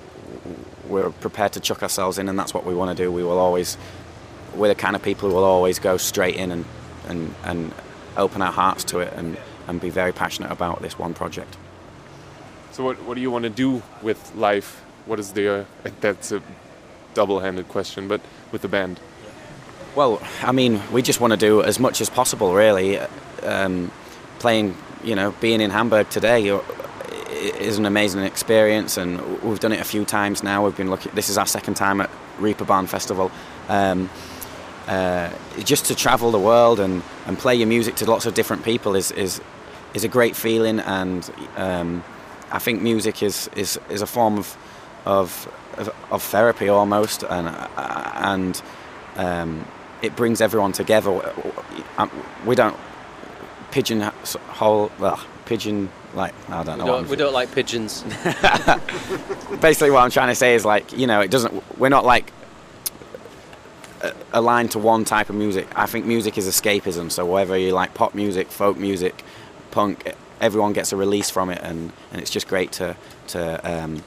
we're 0.88 1.10
prepared 1.10 1.52
to 1.52 1.60
chuck 1.60 1.82
ourselves 1.82 2.18
in, 2.18 2.28
and 2.28 2.38
that's 2.38 2.54
what 2.54 2.64
we 2.66 2.74
want 2.74 2.96
to 2.96 3.02
do. 3.04 3.12
We 3.12 3.22
will 3.22 3.38
always, 3.38 3.76
we're 4.54 4.68
the 4.68 4.74
kind 4.74 4.96
of 4.96 5.02
people 5.02 5.28
who 5.28 5.34
will 5.34 5.44
always 5.44 5.78
go 5.78 5.96
straight 5.96 6.36
in 6.36 6.50
and 6.50 6.64
and 7.08 7.34
and 7.44 7.74
open 8.16 8.42
our 8.42 8.52
hearts 8.52 8.84
to 8.84 9.00
it, 9.00 9.12
and 9.12 9.36
and 9.68 9.80
be 9.80 9.90
very 9.90 10.12
passionate 10.12 10.50
about 10.50 10.82
this 10.82 10.98
one 10.98 11.14
project. 11.14 11.56
So 12.74 12.82
what 12.82 13.00
what 13.04 13.14
do 13.14 13.20
you 13.20 13.30
want 13.30 13.44
to 13.44 13.50
do 13.50 13.82
with 14.02 14.34
life? 14.34 14.82
What 15.06 15.20
is 15.20 15.32
the 15.32 15.60
uh, 15.60 15.90
that's 16.00 16.32
a 16.32 16.42
double-handed 17.14 17.68
question, 17.68 18.08
but 18.08 18.20
with 18.50 18.62
the 18.62 18.68
band. 18.68 18.98
Well, 19.94 20.20
I 20.42 20.50
mean, 20.50 20.82
we 20.90 21.00
just 21.00 21.20
want 21.20 21.30
to 21.30 21.36
do 21.36 21.62
as 21.62 21.78
much 21.78 22.00
as 22.00 22.10
possible, 22.10 22.52
really. 22.52 22.98
Um, 23.44 23.92
playing, 24.40 24.76
you 25.04 25.14
know, 25.14 25.30
being 25.40 25.60
in 25.60 25.70
Hamburg 25.70 26.10
today 26.10 26.50
uh, 26.50 26.62
is 27.60 27.78
an 27.78 27.86
amazing 27.86 28.24
experience, 28.24 28.96
and 28.96 29.20
we've 29.44 29.60
done 29.60 29.72
it 29.72 29.80
a 29.80 29.84
few 29.84 30.04
times 30.04 30.42
now. 30.42 30.64
We've 30.64 30.76
been 30.76 30.90
looking. 30.90 31.14
This 31.14 31.28
is 31.28 31.38
our 31.38 31.46
second 31.46 31.74
time 31.74 32.00
at 32.00 32.10
Reeperbahn 32.40 32.88
Festival. 32.88 33.30
Um, 33.68 34.10
uh, 34.88 35.30
just 35.62 35.84
to 35.84 35.94
travel 35.94 36.32
the 36.32 36.40
world 36.40 36.80
and, 36.80 37.04
and 37.26 37.38
play 37.38 37.54
your 37.54 37.68
music 37.68 37.94
to 37.96 38.04
lots 38.04 38.26
of 38.26 38.34
different 38.34 38.64
people 38.64 38.96
is 38.96 39.12
is, 39.12 39.40
is 39.94 40.02
a 40.02 40.08
great 40.08 40.34
feeling, 40.34 40.80
and 40.80 41.30
um, 41.56 42.02
I 42.54 42.58
think 42.58 42.80
music 42.80 43.22
is, 43.22 43.50
is, 43.56 43.78
is 43.90 44.00
a 44.00 44.06
form 44.06 44.38
of, 44.38 44.56
of 45.04 45.48
of, 45.76 45.94
of 46.10 46.22
therapy 46.22 46.68
almost, 46.68 47.24
and 47.24 47.48
and 47.76 48.62
um, 49.16 49.66
it 50.02 50.14
brings 50.16 50.40
everyone 50.40 50.72
together. 50.72 51.32
We 52.46 52.54
don't 52.54 52.76
pigeonhole, 53.70 54.92
well, 54.98 55.20
pigeon 55.46 55.90
like 56.14 56.32
I 56.48 56.62
don't 56.62 56.78
know. 56.78 56.84
We 56.84 56.90
don't, 56.90 57.08
we 57.10 57.16
don't 57.16 57.32
like 57.32 57.52
pigeons. 57.52 58.02
Basically, 59.60 59.90
what 59.90 60.04
I'm 60.04 60.10
trying 60.10 60.28
to 60.28 60.34
say 60.34 60.54
is 60.54 60.64
like 60.64 60.96
you 60.96 61.06
know, 61.06 61.20
it 61.20 61.30
doesn't. 61.30 61.78
We're 61.78 61.88
not 61.88 62.04
like 62.04 62.32
aligned 64.32 64.70
to 64.72 64.78
one 64.78 65.04
type 65.04 65.28
of 65.30 65.34
music. 65.34 65.66
I 65.74 65.86
think 65.86 66.04
music 66.04 66.36
is 66.38 66.46
escapism. 66.46 67.10
So 67.10 67.24
whether 67.26 67.56
you 67.58 67.72
like 67.72 67.94
pop 67.94 68.14
music, 68.14 68.48
folk 68.48 68.76
music, 68.76 69.24
punk, 69.70 70.14
everyone 70.44 70.72
gets 70.72 70.92
a 70.92 70.96
release 70.96 71.30
from 71.30 71.50
it, 71.50 71.60
and, 71.62 71.92
and 72.12 72.20
it's 72.20 72.30
just 72.30 72.46
great 72.48 72.72
to 72.72 72.96
to 73.28 73.40
um, 73.64 74.02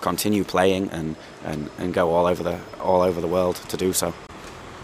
continue 0.00 0.44
playing 0.44 0.90
and, 0.90 1.16
and, 1.44 1.70
and 1.78 1.94
go 1.94 2.10
all 2.10 2.26
over 2.26 2.42
the 2.42 2.58
all 2.80 3.02
over 3.02 3.20
the 3.20 3.28
world 3.28 3.56
to 3.68 3.76
do 3.76 3.92
so. 3.92 4.10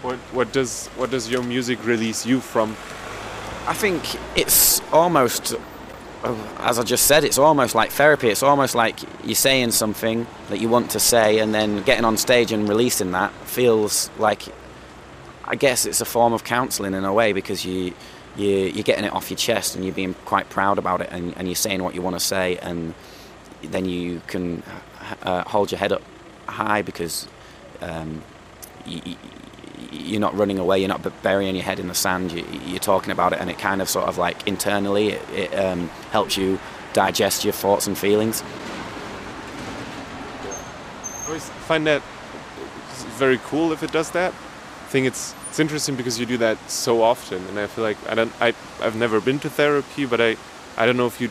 What 0.03 0.17
what 0.33 0.53
does 0.53 0.89
what 0.97 1.11
does 1.11 1.31
your 1.31 1.43
music 1.43 1.85
release 1.85 2.25
you 2.27 2.41
from? 2.41 2.71
I 3.67 3.75
think 3.75 4.03
it's 4.37 4.81
almost 4.93 5.55
as 6.59 6.79
I 6.79 6.83
just 6.83 7.07
said, 7.07 7.25
it's 7.25 7.39
almost 7.39 7.75
like 7.75 7.91
therapy. 7.91 8.29
It's 8.29 8.43
almost 8.43 8.75
like 8.75 9.01
you're 9.25 9.35
saying 9.35 9.71
something 9.71 10.27
that 10.49 10.61
you 10.61 10.69
want 10.69 10.91
to 10.91 11.01
say, 11.01 11.39
and 11.39 11.55
then 11.55 11.83
getting 11.83 12.05
on 12.05 12.17
stage 12.17 12.53
and 12.53 12.69
releasing 12.69 13.13
that 13.13 13.33
feels 13.47 14.11
like, 14.19 14.43
I 15.45 15.57
guess, 15.57 15.87
it's 15.87 16.01
a 16.01 16.05
form 16.05 16.33
of 16.33 16.45
counselling 16.45 16.95
in 16.95 17.05
a 17.05 17.13
way 17.13 17.33
because 17.33 17.65
you, 17.65 17.95
you 18.37 18.49
you're 18.49 18.85
getting 18.85 19.05
it 19.05 19.13
off 19.13 19.31
your 19.31 19.39
chest 19.39 19.75
and 19.75 19.85
you're 19.85 19.95
being 19.95 20.15
quite 20.25 20.49
proud 20.51 20.79
about 20.79 21.01
it, 21.01 21.09
and, 21.11 21.37
and 21.37 21.49
you're 21.49 21.55
saying 21.55 21.83
what 21.83 21.95
you 21.95 22.03
want 22.03 22.17
to 22.17 22.21
say, 22.21 22.59
and 22.59 22.95
then 23.63 23.85
you 23.85 24.23
can 24.27 24.63
uh, 25.23 25.45
hold 25.45 25.71
your 25.71 25.79
head 25.79 25.93
up 25.93 26.03
high 26.47 26.83
because 26.83 27.29
um, 27.81 28.23
you, 28.87 29.17
you're 29.93 30.21
not 30.21 30.37
running 30.37 30.59
away, 30.59 30.79
you're 30.79 30.89
not 30.89 31.23
burying 31.23 31.55
your 31.55 31.65
head 31.65 31.79
in 31.79 31.89
the 31.89 31.95
sand, 31.95 32.33
you, 32.33 32.77
are 32.77 32.79
talking 32.79 33.11
about 33.11 33.33
it, 33.33 33.41
and 33.41 33.51
it 33.51 33.59
kind 33.59 33.83
of 33.83 33.89
sort 33.89 34.07
of 34.07 34.19
like 34.19 34.47
internally 34.47 35.11
it, 35.11 35.31
it 35.31 35.55
um, 35.55 35.89
helps 36.11 36.37
you 36.37 36.59
digest 36.93 37.45
your 37.45 37.53
thoughts 37.53 37.87
and 37.87 37.97
feelings. 37.97 38.43
I 40.43 41.27
always 41.27 41.49
find 41.49 41.87
that 41.87 42.03
very 43.17 43.39
cool 43.45 43.73
if 43.73 43.83
it 43.83 43.93
does 43.93 44.11
that. 44.13 44.33
I 44.33 44.89
think 44.93 45.07
it's 45.07 45.35
it's 45.51 45.59
interesting 45.59 45.97
because 45.97 46.19
you 46.19 46.27
do 46.27 46.39
that 46.39 46.71
so 46.71 47.03
often, 47.03 47.45
and 47.49 47.59
I 47.59 47.67
feel 47.67 47.83
like 47.83 47.99
I 48.09 48.15
don't 48.15 48.33
I 48.41 48.55
I've 48.81 48.97
never 48.97 49.21
been 49.21 49.41
to 49.41 49.51
therapy, 49.51 50.07
but 50.07 50.21
I 50.21 50.37
I 50.77 50.87
don't 50.87 50.97
know 50.97 51.09
if 51.09 51.21
you 51.21 51.31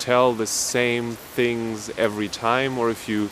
tell 0.00 0.32
the 0.34 0.46
same 0.46 1.12
things 1.12 1.88
every 1.96 2.28
time 2.28 2.76
or 2.78 2.90
if 2.90 3.08
you 3.08 3.30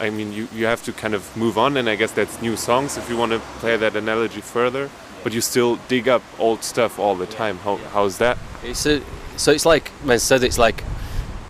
I 0.00 0.08
mean, 0.08 0.32
you, 0.32 0.48
you 0.52 0.64
have 0.64 0.82
to 0.84 0.92
kind 0.92 1.14
of 1.14 1.36
move 1.36 1.58
on, 1.58 1.76
and 1.76 1.88
I 1.88 1.94
guess 1.94 2.10
that's 2.10 2.40
new 2.40 2.56
songs 2.56 2.96
if 2.96 3.08
you 3.10 3.18
want 3.18 3.32
to 3.32 3.38
play 3.60 3.76
that 3.76 3.94
analogy 3.94 4.40
further. 4.40 4.88
But 5.22 5.34
you 5.34 5.42
still 5.42 5.76
dig 5.88 6.08
up 6.08 6.22
old 6.38 6.64
stuff 6.64 6.98
all 6.98 7.14
the 7.14 7.26
time. 7.26 7.58
How 7.58 7.76
how's 7.92 8.16
that? 8.18 8.38
It's 8.64 8.86
a, 8.86 9.02
so 9.36 9.52
it's 9.52 9.66
like 9.66 9.92
man 10.04 10.18
said. 10.18 10.42
It's 10.42 10.58
like 10.58 10.82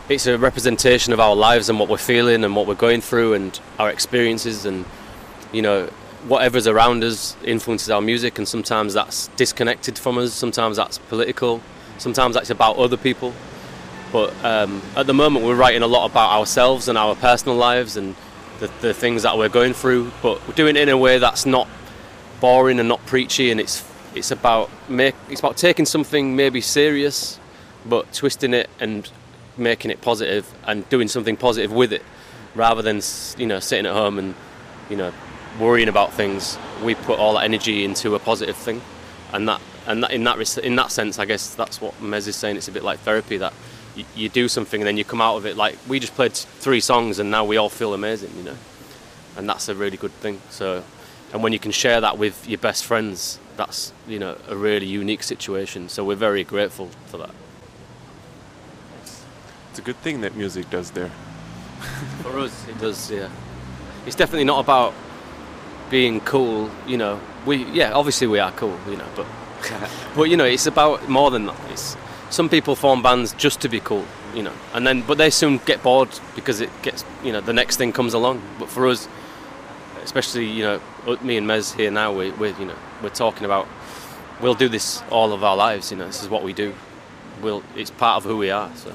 it's 0.08 0.26
a 0.26 0.36
representation 0.36 1.12
of 1.12 1.20
our 1.20 1.36
lives 1.36 1.68
and 1.70 1.78
what 1.78 1.88
we're 1.88 1.96
feeling 1.96 2.44
and 2.44 2.56
what 2.56 2.66
we're 2.66 2.74
going 2.74 3.00
through 3.00 3.34
and 3.34 3.58
our 3.78 3.88
experiences 3.88 4.66
and 4.66 4.84
you 5.52 5.62
know 5.62 5.88
whatever's 6.28 6.66
around 6.66 7.02
us 7.02 7.36
influences 7.44 7.90
our 7.90 8.00
music 8.00 8.38
and 8.38 8.46
sometimes 8.46 8.94
that's 8.94 9.28
disconnected 9.36 9.98
from 9.98 10.18
us 10.18 10.34
sometimes 10.34 10.76
that's 10.76 10.98
political 10.98 11.62
sometimes 12.00 12.34
that's 12.34 12.50
about 12.50 12.76
other 12.76 12.96
people. 12.96 13.32
But 14.12 14.32
um, 14.44 14.82
at 14.96 15.06
the 15.06 15.14
moment 15.14 15.44
we're 15.44 15.54
writing 15.54 15.82
a 15.82 15.86
lot 15.86 16.10
about 16.10 16.30
ourselves 16.32 16.88
and 16.88 16.98
our 16.98 17.14
personal 17.14 17.56
lives 17.56 17.96
and 17.96 18.16
the, 18.58 18.70
the 18.80 18.94
things 18.94 19.22
that 19.22 19.38
we're 19.38 19.48
going 19.48 19.72
through, 19.72 20.10
but 20.22 20.46
we're 20.48 20.54
doing 20.54 20.76
it 20.76 20.82
in 20.82 20.88
a 20.88 20.98
way 20.98 21.18
that's 21.18 21.46
not 21.46 21.68
boring 22.40 22.80
and 22.80 22.88
not 22.88 23.04
preachy, 23.06 23.50
and 23.50 23.60
it's 23.60 23.88
it's 24.14 24.30
about 24.30 24.68
make 24.88 25.14
it's 25.28 25.40
about 25.40 25.56
taking 25.56 25.86
something 25.86 26.34
maybe 26.34 26.60
serious, 26.60 27.38
but 27.86 28.12
twisting 28.12 28.52
it 28.52 28.68
and 28.80 29.10
making 29.56 29.90
it 29.90 30.00
positive 30.00 30.52
and 30.66 30.88
doing 30.88 31.06
something 31.06 31.36
positive 31.36 31.72
with 31.72 31.92
it, 31.92 32.02
rather 32.54 32.82
than 32.82 33.00
you 33.38 33.46
know 33.46 33.60
sitting 33.60 33.86
at 33.86 33.92
home 33.92 34.18
and 34.18 34.34
you 34.90 34.96
know 34.96 35.12
worrying 35.60 35.88
about 35.88 36.12
things. 36.12 36.58
We 36.82 36.94
put 36.94 37.18
all 37.18 37.34
that 37.34 37.44
energy 37.44 37.84
into 37.84 38.14
a 38.14 38.18
positive 38.18 38.56
thing, 38.56 38.80
and 39.32 39.48
that 39.48 39.60
and 39.86 40.02
that 40.02 40.10
in 40.12 40.24
that 40.24 40.58
in 40.58 40.76
that 40.76 40.90
sense, 40.90 41.18
I 41.18 41.24
guess 41.24 41.54
that's 41.54 41.80
what 41.80 41.94
Mez 42.00 42.26
is 42.26 42.36
saying. 42.36 42.56
It's 42.56 42.68
a 42.68 42.72
bit 42.72 42.82
like 42.82 43.00
therapy 43.00 43.36
that 43.38 43.52
you, 43.94 44.04
you, 44.14 44.28
do 44.28 44.48
something 44.48 44.80
and 44.80 44.86
then 44.86 44.96
you 44.96 45.04
come 45.04 45.20
out 45.20 45.36
of 45.36 45.46
it 45.46 45.56
like 45.56 45.76
we 45.88 45.98
just 45.98 46.14
played 46.14 46.32
three 46.32 46.80
songs 46.80 47.18
and 47.18 47.30
now 47.30 47.44
we 47.44 47.56
all 47.56 47.68
feel 47.68 47.92
amazing, 47.92 48.30
you 48.36 48.44
know, 48.44 48.56
and 49.36 49.48
that's 49.48 49.68
a 49.68 49.74
really 49.74 49.96
good 49.96 50.12
thing. 50.12 50.40
So, 50.50 50.84
and 51.32 51.42
when 51.42 51.52
you 51.52 51.58
can 51.58 51.72
share 51.72 52.00
that 52.00 52.18
with 52.18 52.48
your 52.48 52.58
best 52.58 52.84
friends, 52.84 53.38
that's 53.56 53.92
you 54.08 54.18
know 54.18 54.36
a 54.48 54.56
really 54.56 54.86
unique 54.86 55.22
situation. 55.22 55.88
So 55.88 56.04
we're 56.04 56.14
very 56.14 56.44
grateful 56.44 56.88
for 57.06 57.18
that. 57.18 57.30
It's 59.70 59.78
a 59.78 59.82
good 59.82 59.96
thing 59.98 60.20
that 60.22 60.34
music 60.34 60.70
does 60.70 60.90
there. 60.92 61.10
for 62.22 62.38
us, 62.38 62.68
it 62.68 62.78
does. 62.78 63.10
Yeah, 63.10 63.28
it's 64.06 64.16
definitely 64.16 64.44
not 64.44 64.60
about 64.60 64.94
being 65.90 66.20
cool. 66.20 66.70
You 66.86 66.96
know, 66.96 67.20
we 67.44 67.64
yeah, 67.72 67.92
obviously 67.92 68.26
we 68.26 68.38
are 68.38 68.52
cool. 68.52 68.78
You 68.88 68.96
know, 68.96 69.08
but 69.14 69.26
but 70.16 70.22
you 70.24 70.36
know, 70.36 70.44
it's 70.44 70.66
about 70.66 71.08
more 71.08 71.30
than 71.30 71.46
that. 71.46 71.60
It's 71.70 71.96
some 72.30 72.48
people 72.48 72.76
form 72.76 73.02
bands 73.02 73.32
just 73.34 73.60
to 73.62 73.68
be 73.68 73.80
cool, 73.80 74.04
you 74.34 74.42
know, 74.42 74.52
and 74.72 74.86
then 74.86 75.02
but 75.02 75.18
they 75.18 75.30
soon 75.30 75.58
get 75.66 75.82
bored 75.82 76.08
because 76.34 76.60
it 76.60 76.70
gets 76.82 77.04
you 77.22 77.32
know 77.32 77.40
the 77.40 77.52
next 77.52 77.76
thing 77.76 77.92
comes 77.92 78.14
along. 78.14 78.42
But 78.58 78.68
for 78.68 78.86
us, 78.86 79.08
especially 80.02 80.46
you 80.46 80.62
know 80.62 80.80
uh, 81.06 81.16
me 81.22 81.36
and 81.36 81.46
Mez 81.46 81.74
here 81.76 81.90
now, 81.90 82.12
we, 82.12 82.30
we're 82.32 82.56
you 82.58 82.66
know 82.66 82.76
we're 83.02 83.10
talking 83.10 83.44
about 83.44 83.66
we'll 84.40 84.54
do 84.54 84.68
this 84.68 85.02
all 85.10 85.32
of 85.32 85.44
our 85.44 85.56
lives. 85.56 85.90
You 85.90 85.98
know, 85.98 86.06
this 86.06 86.22
is 86.22 86.28
what 86.28 86.42
we 86.42 86.52
do. 86.52 86.74
We'll 87.42 87.62
it's 87.76 87.90
part 87.90 88.18
of 88.18 88.24
who 88.24 88.36
we 88.36 88.50
are. 88.50 88.70
So 88.76 88.92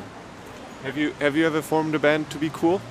Have 0.84 0.98
you 0.98 1.14
have 1.20 1.36
you 1.36 1.46
ever 1.46 1.62
formed 1.62 1.96
a 1.96 2.00
band 2.00 2.30
to 2.32 2.38
be 2.38 2.50
cool? 2.50 2.82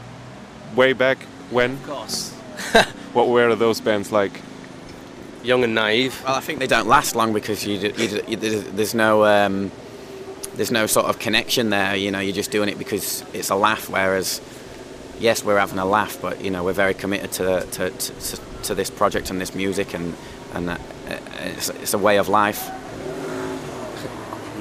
Way 0.75 0.92
back 0.92 1.18
when? 1.50 1.73
of 1.73 1.87
course, 1.87 2.33
What 3.14 3.28
were 3.28 3.54
those 3.54 3.80
bands 3.80 4.10
like? 4.12 4.40
young 5.44 5.62
and 5.62 5.74
naive. 5.74 6.20
Well, 6.24 6.34
I 6.34 6.40
think 6.40 6.58
they 6.58 6.66
don't 6.66 6.88
last 6.88 7.14
long 7.14 7.32
because 7.34 7.66
you, 7.66 7.74
you, 7.76 8.22
you 8.26 8.36
there's- 8.36 8.64
there's 8.72 8.94
no 8.94 9.24
um, 9.24 9.70
there's 10.56 10.70
no 10.70 10.86
sort 10.86 11.06
of 11.06 11.18
connection 11.18 11.70
there. 11.70 11.94
You 11.94 12.10
know, 12.10 12.18
you're 12.20 12.34
just 12.34 12.50
doing 12.50 12.68
it 12.70 12.78
because 12.78 13.22
it's 13.34 13.50
a 13.50 13.54
laugh. 13.54 13.90
Whereas, 13.90 14.40
yes, 15.20 15.44
we're 15.44 15.58
having 15.58 15.78
a 15.78 15.84
laugh, 15.84 16.18
but 16.22 16.42
you 16.42 16.50
know, 16.50 16.64
we're 16.64 16.72
very 16.72 16.94
committed 16.94 17.30
to 17.32 17.66
to, 17.72 17.90
to, 17.90 18.40
to 18.62 18.74
this 18.74 18.90
project 18.90 19.30
and 19.30 19.40
this 19.40 19.54
music, 19.54 19.94
and 19.94 20.14
and 20.54 20.70
uh, 20.70 20.78
it's, 21.40 21.68
it's 21.68 21.94
a 21.94 21.98
way 21.98 22.16
of 22.18 22.28
life. 22.28 22.70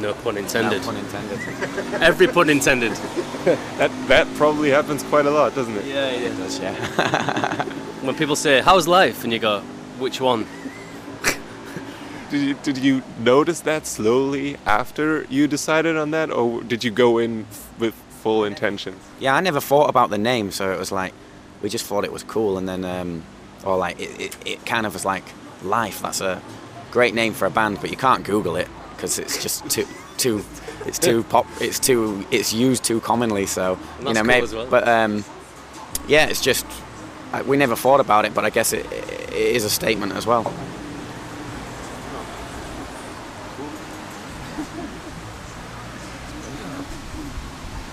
No 0.04 0.14
pun 0.16 0.36
intended. 0.38 0.82
No 0.82 0.86
pun 0.86 0.98
intended. 0.98 1.40
Every 2.02 2.28
pun 2.28 2.50
intended. 2.50 2.92
That 3.78 3.92
that 4.08 4.28
probably 4.36 4.70
happens 4.70 5.04
quite 5.04 5.26
a 5.26 5.32
lot, 5.32 5.56
doesn't 5.56 5.76
it? 5.76 5.86
Yeah, 5.86 6.08
it 6.08 6.38
Does, 6.38 6.60
yeah. 6.60 7.66
When 8.06 8.16
people 8.16 8.36
say, 8.36 8.62
"How's 8.62 8.88
life?" 8.88 9.24
and 9.24 9.34
you 9.34 9.40
go, 9.40 9.62
"Which 10.00 10.22
one?" 10.22 10.46
Did 12.30 12.42
you, 12.42 12.54
did 12.64 12.78
you 12.78 13.02
notice 13.20 13.62
that 13.62 13.86
slowly 13.86 14.58
after 14.66 15.26
you 15.30 15.48
decided 15.48 15.98
on 15.98 16.12
that, 16.12 16.32
or 16.32 16.64
did 16.64 16.84
you 16.84 16.92
go 16.92 17.20
in 17.20 17.46
f- 17.52 17.70
with 17.80 17.94
full 18.24 18.44
intentions? 18.46 18.98
Yeah, 19.20 19.36
I 19.36 19.42
never 19.42 19.62
thought 19.62 19.90
about 19.90 20.10
the 20.10 20.18
name, 20.18 20.52
so 20.52 20.72
it 20.74 20.80
was 20.80 20.92
like 20.92 21.14
we 21.62 21.70
just 21.70 21.86
thought 21.86 22.04
it 22.06 22.12
was 22.12 22.24
cool, 22.24 22.58
and 22.58 22.68
then 22.68 22.84
um, 22.86 23.24
or 23.64 23.78
like 23.78 24.00
it, 24.00 24.20
it, 24.20 24.38
it 24.46 24.66
kind 24.66 24.86
of 24.86 24.94
was 24.94 25.06
like 25.06 25.26
life. 25.64 26.02
That's 26.02 26.22
a 26.22 26.42
great 26.92 27.14
name 27.14 27.34
for 27.34 27.46
a 27.46 27.52
band, 27.52 27.80
but 27.82 27.90
you 27.90 27.98
can't 27.98 28.24
Google 28.26 28.56
it 28.56 28.68
because 28.96 29.20
it's 29.20 29.42
just 29.42 29.70
too 29.70 29.88
too 30.18 30.44
it's 30.86 31.00
too 31.00 31.24
pop. 31.24 31.46
It's 31.60 31.80
too 31.80 32.26
it's 32.32 32.54
used 32.54 32.84
too 32.84 33.00
commonly. 33.02 33.46
So 33.46 33.78
And 34.00 34.08
you 34.08 34.14
know, 34.14 34.22
cool 34.22 34.28
maybe, 34.28 34.44
as 34.44 34.54
well. 34.54 34.68
but 34.70 34.88
um, 34.88 35.24
yeah, 36.08 36.26
it's 36.28 36.42
just 36.42 36.66
I, 37.32 37.42
we 37.42 37.58
never 37.58 37.76
thought 37.76 38.00
about 38.00 38.26
it, 38.26 38.34
but 38.34 38.46
I 38.46 38.50
guess 38.50 38.74
it, 38.74 38.86
it 38.92 39.34
is 39.34 39.64
a 39.66 39.70
statement 39.70 40.14
as 40.14 40.26
well. 40.26 40.44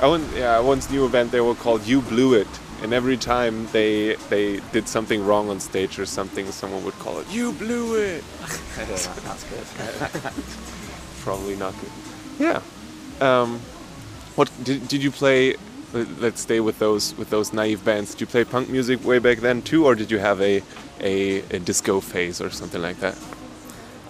I 0.00 0.06
once, 0.06 0.32
yeah, 0.34 0.56
I 0.56 0.60
once 0.60 0.90
knew 0.90 1.04
a 1.04 1.08
band. 1.08 1.30
They 1.30 1.40
were 1.42 1.54
called 1.54 1.86
You 1.86 2.00
Blew 2.00 2.32
It, 2.34 2.48
and 2.82 2.94
every 2.94 3.16
time 3.18 3.66
they 3.72 4.14
they 4.30 4.60
did 4.72 4.88
something 4.88 5.24
wrong 5.26 5.50
on 5.50 5.60
stage 5.60 5.98
or 5.98 6.06
something, 6.06 6.50
someone 6.52 6.82
would 6.84 6.98
call 6.98 7.18
it 7.20 7.26
You 7.30 7.52
Blew 7.52 7.96
It. 7.96 8.24
That's 8.76 9.44
good. 9.44 10.32
Probably 11.20 11.56
not 11.56 11.74
good. 11.80 11.90
Yeah. 12.38 12.60
Um, 13.20 13.60
what 14.36 14.50
did, 14.64 14.88
did 14.88 15.02
you 15.02 15.10
play? 15.10 15.56
let- 15.92 16.20
Let's 16.20 16.40
stay 16.40 16.60
with 16.60 16.78
those 16.78 17.14
with 17.16 17.30
those 17.30 17.52
naive 17.52 17.84
bands. 17.84 18.12
Did 18.12 18.20
you 18.22 18.26
play 18.26 18.44
punk 18.44 18.68
music 18.68 19.04
way 19.04 19.18
back 19.18 19.38
then 19.38 19.60
too, 19.62 19.84
or 19.86 19.94
did 19.94 20.10
you 20.10 20.18
have 20.18 20.40
a 20.40 20.62
a, 21.00 21.38
a 21.50 21.58
disco 21.58 22.00
phase 22.00 22.40
or 22.40 22.50
something 22.50 22.80
like 22.80 23.00
that? 23.00 23.16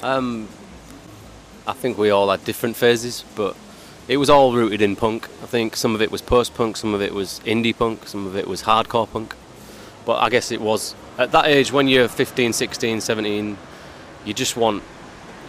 Um, 0.03 0.49
I 1.67 1.73
think 1.73 1.99
we 1.99 2.11
all 2.11 2.31
had 2.31 2.45
different 2.45 2.77
phases, 2.77 3.25
but 3.35 3.55
it 4.09 4.17
was 4.17 4.29
all 4.31 4.53
rooted 4.53 4.83
in 4.83 4.97
punk. 4.97 5.29
I 5.43 5.47
think 5.47 5.77
some 5.77 5.95
of 5.95 6.03
it 6.03 6.11
was 6.11 6.21
post-punk, 6.23 6.77
some 6.77 6.95
of 6.95 7.03
it 7.03 7.15
was 7.15 7.41
indie 7.45 7.77
punk, 7.77 8.09
some 8.09 8.27
of 8.27 8.37
it 8.37 8.47
was 8.49 8.63
hardcore 8.63 9.11
punk. 9.11 9.35
But 10.07 10.17
I 10.23 10.31
guess 10.31 10.51
it 10.51 10.61
was 10.61 10.95
at 11.19 11.33
that 11.33 11.47
age 11.47 11.71
when 11.71 11.87
you're 11.87 12.09
15, 12.09 12.53
16, 12.53 13.01
17, 13.01 13.57
you 14.25 14.35
just 14.35 14.57
want 14.57 14.83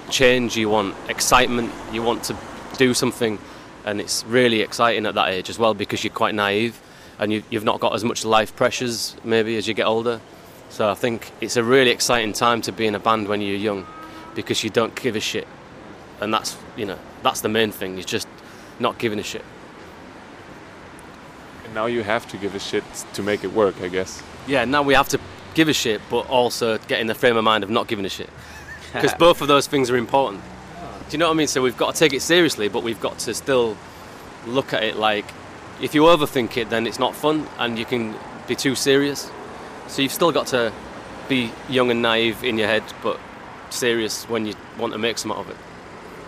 change, 0.10 0.58
you 0.58 0.70
want 0.70 0.96
excitement, 1.10 1.72
you 1.91 2.01
want 2.01 2.24
to 2.25 2.36
do 2.77 2.93
something, 2.93 3.39
and 3.86 4.00
it's 4.01 4.24
really 4.25 4.62
exciting 4.62 5.05
at 5.05 5.15
that 5.15 5.29
age 5.29 5.50
as 5.50 5.58
well 5.58 5.74
because 5.74 6.03
you're 6.03 6.13
quite 6.13 6.36
naive 6.36 6.79
and 7.20 7.31
you, 7.31 7.43
you've 7.50 7.63
not 7.63 7.79
got 7.79 7.93
as 7.93 8.03
much 8.03 8.25
life 8.25 8.55
pressures 8.55 9.15
maybe 9.24 9.55
as 9.58 9.67
you 9.67 9.74
get 9.74 9.86
older. 9.86 10.20
So 10.70 10.89
I 10.89 10.96
think 10.96 11.31
it's 11.41 11.58
a 11.58 11.63
really 11.63 11.91
exciting 11.91 12.34
time 12.34 12.62
to 12.63 12.72
be 12.72 12.88
in 12.88 12.96
a 12.96 13.00
band 13.00 13.27
when 13.27 13.41
you're 13.41 13.58
young 13.58 13.86
because 14.36 14.63
you 14.63 14.70
don't 14.70 14.96
give 14.96 15.15
a 15.15 15.20
shit, 15.20 15.48
and 16.22 16.34
that's 16.34 16.58
you 16.77 16.86
know 16.86 16.98
that's 17.24 17.41
the 17.41 17.50
main 17.50 17.72
thing. 17.72 17.98
Is 17.98 18.05
just 18.05 18.27
not 18.79 18.98
giving 18.98 19.20
a 19.20 19.24
shit. 19.24 19.43
And 21.65 21.74
now 21.74 21.88
you 21.88 22.03
have 22.03 22.27
to 22.29 22.38
give 22.38 22.55
a 22.55 22.60
shit 22.60 22.84
to 23.13 23.22
make 23.22 23.43
it 23.43 23.51
work, 23.51 23.81
I 23.81 23.89
guess. 23.89 24.24
Yeah, 24.48 24.63
now 24.63 24.81
we 24.81 24.93
have 24.93 25.10
to 25.10 25.20
give 25.53 25.67
a 25.67 25.74
shit, 25.74 26.01
but 26.10 26.29
also 26.29 26.77
get 26.88 27.01
in 27.01 27.08
the 27.08 27.15
frame 27.15 27.36
of 27.36 27.43
mind 27.43 27.65
of 27.65 27.70
not 27.70 27.88
giving 27.88 28.05
a 28.05 28.10
shit 28.10 28.29
because 28.93 29.13
both 29.13 29.41
of 29.41 29.48
those 29.48 29.67
things 29.67 29.89
are 29.89 29.98
important. 29.98 30.41
Do 31.10 31.15
you 31.15 31.17
know 31.17 31.27
what 31.27 31.33
I 31.33 31.38
mean? 31.38 31.48
So 31.48 31.62
we've 31.62 31.77
got 31.77 31.93
to 31.93 32.00
take 32.00 32.13
it 32.13 32.21
seriously, 32.21 32.69
but 32.69 32.83
we've 32.83 33.01
got 33.01 33.19
to 33.19 33.33
still 33.33 33.75
look 34.48 34.74
at 34.74 34.83
it 34.83 34.95
like 34.95 35.25
if 35.81 35.95
you 35.95 36.03
overthink 36.03 36.57
it, 36.57 36.69
then 36.69 36.88
it's 36.88 37.00
not 37.00 37.15
fun, 37.15 37.48
and 37.57 37.77
you 37.77 37.86
can 37.86 38.15
be 38.48 38.55
too 38.55 38.75
serious. 38.75 39.29
So 39.88 40.01
you've 40.01 40.12
still 40.12 40.31
got 40.31 40.48
to 40.48 40.71
be 41.27 41.51
young 41.69 41.91
and 41.91 42.01
naive 42.01 42.43
in 42.43 42.57
your 42.57 42.67
head, 42.67 42.83
but 43.01 43.19
serious 43.69 44.27
when 44.29 44.45
you 44.45 44.53
want 44.77 44.93
to 44.93 45.00
make 45.00 45.17
some 45.17 45.31
out 45.31 45.39
of 45.39 45.50
it. 45.50 45.57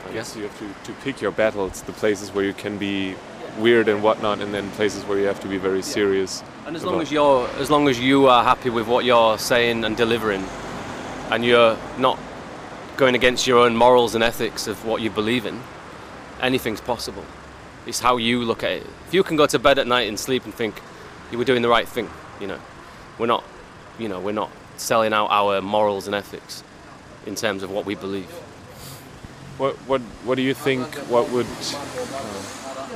I 0.09 0.11
guess 0.11 0.35
you 0.35 0.43
have 0.43 0.59
to, 0.59 0.91
to 0.91 0.99
pick 1.01 1.21
your 1.21 1.31
battles, 1.31 1.81
the 1.83 1.93
places 1.93 2.33
where 2.33 2.43
you 2.43 2.53
can 2.53 2.77
be 2.77 3.15
weird 3.57 3.87
and 3.87 4.01
whatnot, 4.01 4.41
and 4.41 4.53
then 4.53 4.69
places 4.71 5.05
where 5.05 5.19
you 5.19 5.27
have 5.27 5.39
to 5.41 5.47
be 5.47 5.57
very 5.57 5.81
serious. 5.81 6.43
And 6.65 6.75
as 6.75 6.83
long 6.83 7.01
as 7.01 7.11
you're, 7.11 7.47
as 7.59 7.69
long 7.69 7.87
as 7.87 7.99
you 7.99 8.27
are 8.27 8.43
happy 8.43 8.69
with 8.69 8.87
what 8.87 9.05
you're 9.05 9.37
saying 9.37 9.85
and 9.85 9.95
delivering, 9.95 10.43
and 11.29 11.45
you're 11.45 11.77
not 11.97 12.17
going 12.97 13.15
against 13.15 13.47
your 13.47 13.59
own 13.59 13.75
morals 13.75 14.15
and 14.15 14.23
ethics 14.23 14.67
of 14.67 14.85
what 14.85 15.01
you 15.01 15.09
believe 15.09 15.45
in, 15.45 15.61
anything's 16.41 16.81
possible. 16.81 17.25
It's 17.85 17.99
how 17.99 18.17
you 18.17 18.43
look 18.43 18.63
at 18.63 18.71
it. 18.71 18.87
If 19.07 19.13
you 19.13 19.23
can 19.23 19.35
go 19.35 19.45
to 19.47 19.59
bed 19.59 19.79
at 19.79 19.87
night 19.87 20.07
and 20.07 20.19
sleep 20.19 20.45
and 20.45 20.53
think 20.53 20.81
you 21.31 21.37
were 21.37 21.45
doing 21.45 21.61
the 21.61 21.69
right 21.69 21.87
thing, 21.87 22.09
you 22.39 22.47
know, 22.47 22.59
we're 23.17 23.27
not, 23.27 23.43
you 23.99 24.07
know, 24.07 24.19
we're 24.19 24.31
not 24.31 24.51
selling 24.77 25.13
out 25.13 25.29
our 25.29 25.61
morals 25.61 26.07
and 26.07 26.15
ethics 26.15 26.63
in 27.25 27.35
terms 27.35 27.63
of 27.63 27.71
what 27.71 27.85
we 27.85 27.95
believe. 27.95 28.29
What 29.57 29.75
what 29.87 30.01
what 30.25 30.35
do 30.35 30.41
you 30.41 30.53
think? 30.53 30.95
What 31.09 31.29
would? 31.29 31.45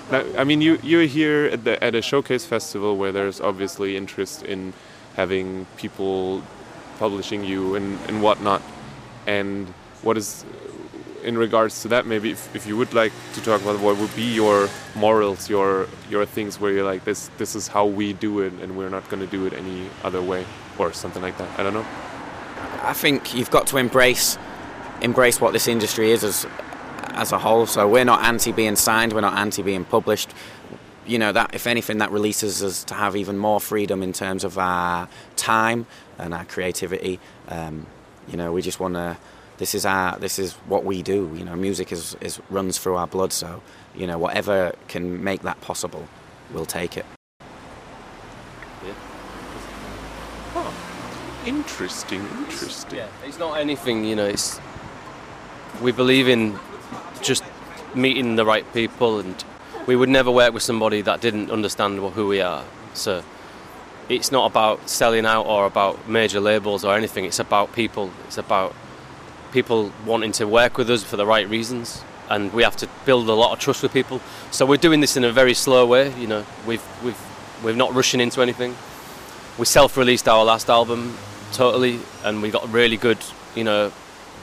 Uh, 0.10 0.24
now, 0.24 0.40
I 0.40 0.44
mean, 0.44 0.62
you 0.62 0.80
you're 0.82 1.06
here 1.06 1.46
at 1.46 1.64
the 1.64 1.82
at 1.84 1.94
a 1.94 2.02
showcase 2.02 2.46
festival 2.46 2.98
where 2.98 3.12
there's 3.12 3.40
obviously 3.40 3.96
interest 3.96 4.42
in 4.44 4.74
having 5.16 5.68
people 5.78 6.42
publishing 6.98 7.44
you 7.44 7.76
and 7.76 8.00
and 8.08 8.24
whatnot. 8.24 8.62
And 9.28 9.72
what 10.08 10.18
is 10.18 10.46
in 11.24 11.38
regards 11.38 11.82
to 11.82 11.90
that? 11.90 12.06
Maybe 12.06 12.32
if, 12.32 12.56
if 12.56 12.66
you 12.66 12.78
would 12.78 12.94
like 12.94 13.12
to 13.34 13.42
talk 13.42 13.62
about 13.62 13.82
what 13.82 13.98
would 13.98 14.16
be 14.16 14.24
your 14.24 14.70
morals, 14.96 15.50
your 15.50 15.88
your 16.10 16.26
things 16.26 16.60
where 16.62 16.72
you're 16.72 16.86
like 16.86 17.04
this 17.04 17.30
this 17.38 17.56
is 17.56 17.68
how 17.68 17.86
we 17.86 18.14
do 18.14 18.40
it, 18.40 18.54
and 18.62 18.78
we're 18.78 18.90
not 18.90 19.08
going 19.10 19.20
to 19.20 19.28
do 19.28 19.46
it 19.46 19.54
any 19.54 19.90
other 20.04 20.22
way 20.22 20.46
or 20.80 20.94
something 20.94 21.22
like 21.22 21.38
that. 21.38 21.60
I 21.60 21.64
don't 21.64 21.74
know. 21.74 21.86
I 22.82 22.94
think 22.94 23.36
you've 23.36 23.52
got 23.52 23.68
to 23.68 23.78
embrace 23.78 24.38
embrace 25.02 25.42
what 25.42 25.52
this 25.52 25.68
industry 25.68 26.12
is 26.12 26.24
as 26.24 26.48
as 27.10 27.34
a 27.34 27.40
whole. 27.40 27.66
So 27.66 27.86
we're 27.88 28.06
not 28.06 28.24
anti 28.24 28.54
being 28.54 28.78
signed, 28.78 29.12
we're 29.12 29.28
not 29.30 29.38
anti 29.38 29.62
being 29.62 29.84
published. 29.84 30.30
You 31.06 31.20
know 31.20 31.34
that 31.34 31.54
if 31.54 31.68
anything, 31.68 31.98
that 31.98 32.12
releases 32.12 32.64
us 32.64 32.86
to 32.86 32.94
have 32.94 33.18
even 33.18 33.38
more 33.38 33.60
freedom 33.60 34.02
in 34.04 34.14
terms 34.14 34.46
of 34.46 34.58
our 34.58 35.10
time 35.36 35.86
and 36.18 36.34
our 36.34 36.46
creativity. 36.46 37.20
Um, 37.50 37.88
you 38.30 38.38
know, 38.38 38.54
we 38.54 38.62
just 38.62 38.80
want 38.80 38.94
to. 38.94 39.18
This 39.58 39.74
is 39.74 39.86
our. 39.86 40.18
This 40.20 40.40
is 40.40 40.54
what 40.68 40.86
we 40.86 41.02
do. 41.02 41.32
You 41.36 41.46
know, 41.46 41.56
music 41.56 41.92
is, 41.92 42.16
is 42.22 42.40
runs 42.50 42.78
through 42.78 42.96
our 42.96 43.08
blood. 43.08 43.34
So 43.34 43.62
you 43.98 44.08
know, 44.08 44.18
whatever 44.18 44.74
can 44.88 45.24
make 45.24 45.42
that 45.42 45.60
possible, 45.62 46.08
we'll 46.54 46.66
take 46.66 46.98
it. 46.98 47.06
Yeah. 48.86 48.94
Interesting, 51.46 52.22
interesting. 52.22 53.00
yeah 53.00 53.08
It's 53.26 53.40
not 53.40 53.60
anything, 53.60 54.06
you 54.06 54.16
know. 54.16 54.26
It's 54.26 54.60
we 55.82 55.92
believe 55.92 56.28
in 56.28 56.60
just 57.22 57.44
meeting 57.96 58.36
the 58.36 58.46
right 58.46 58.72
people, 58.74 59.20
and 59.20 59.44
we 59.88 59.96
would 59.96 60.10
never 60.10 60.30
work 60.30 60.54
with 60.54 60.64
somebody 60.64 61.02
that 61.02 61.22
didn't 61.22 61.50
understand 61.50 62.00
who 62.00 62.28
we 62.28 62.42
are. 62.42 62.64
So 62.94 63.24
it's 64.10 64.32
not 64.32 64.50
about 64.50 64.90
selling 64.90 65.26
out 65.26 65.46
or 65.46 65.66
about 65.66 66.08
major 66.08 66.40
labels 66.40 66.86
or 66.86 66.96
anything. 66.96 67.26
It's 67.26 67.40
about 67.40 67.74
people. 67.74 68.12
It's 68.26 68.38
about 68.38 68.76
people 69.52 69.92
wanting 70.06 70.32
to 70.34 70.46
work 70.46 70.78
with 70.78 70.90
us 70.90 71.04
for 71.04 71.18
the 71.18 71.26
right 71.26 71.48
reasons, 71.50 72.04
and 72.30 72.54
we 72.54 72.64
have 72.64 72.76
to 72.78 72.90
build 73.06 73.30
a 73.30 73.34
lot 73.34 73.54
of 73.54 73.60
trust 73.60 73.84
with 73.84 73.94
people. 73.94 74.22
So 74.52 74.66
we're 74.66 74.78
doing 74.78 75.02
this 75.02 75.18
in 75.18 75.24
a 75.24 75.32
very 75.32 75.54
slow 75.54 75.86
way. 75.86 76.14
You 76.20 76.28
know, 76.28 76.46
we've 76.66 76.84
we've 77.04 77.20
we're 77.64 77.76
not 77.76 77.94
rushing 77.94 78.20
into 78.20 78.42
anything. 78.42 78.76
We 79.58 79.66
self-released 79.66 80.28
our 80.28 80.46
last 80.46 80.70
album 80.70 81.18
totally, 81.52 82.00
and 82.24 82.42
we 82.42 82.52
got 82.52 82.72
really 82.72 82.98
good, 82.98 83.18
you 83.56 83.64
know, 83.64 83.92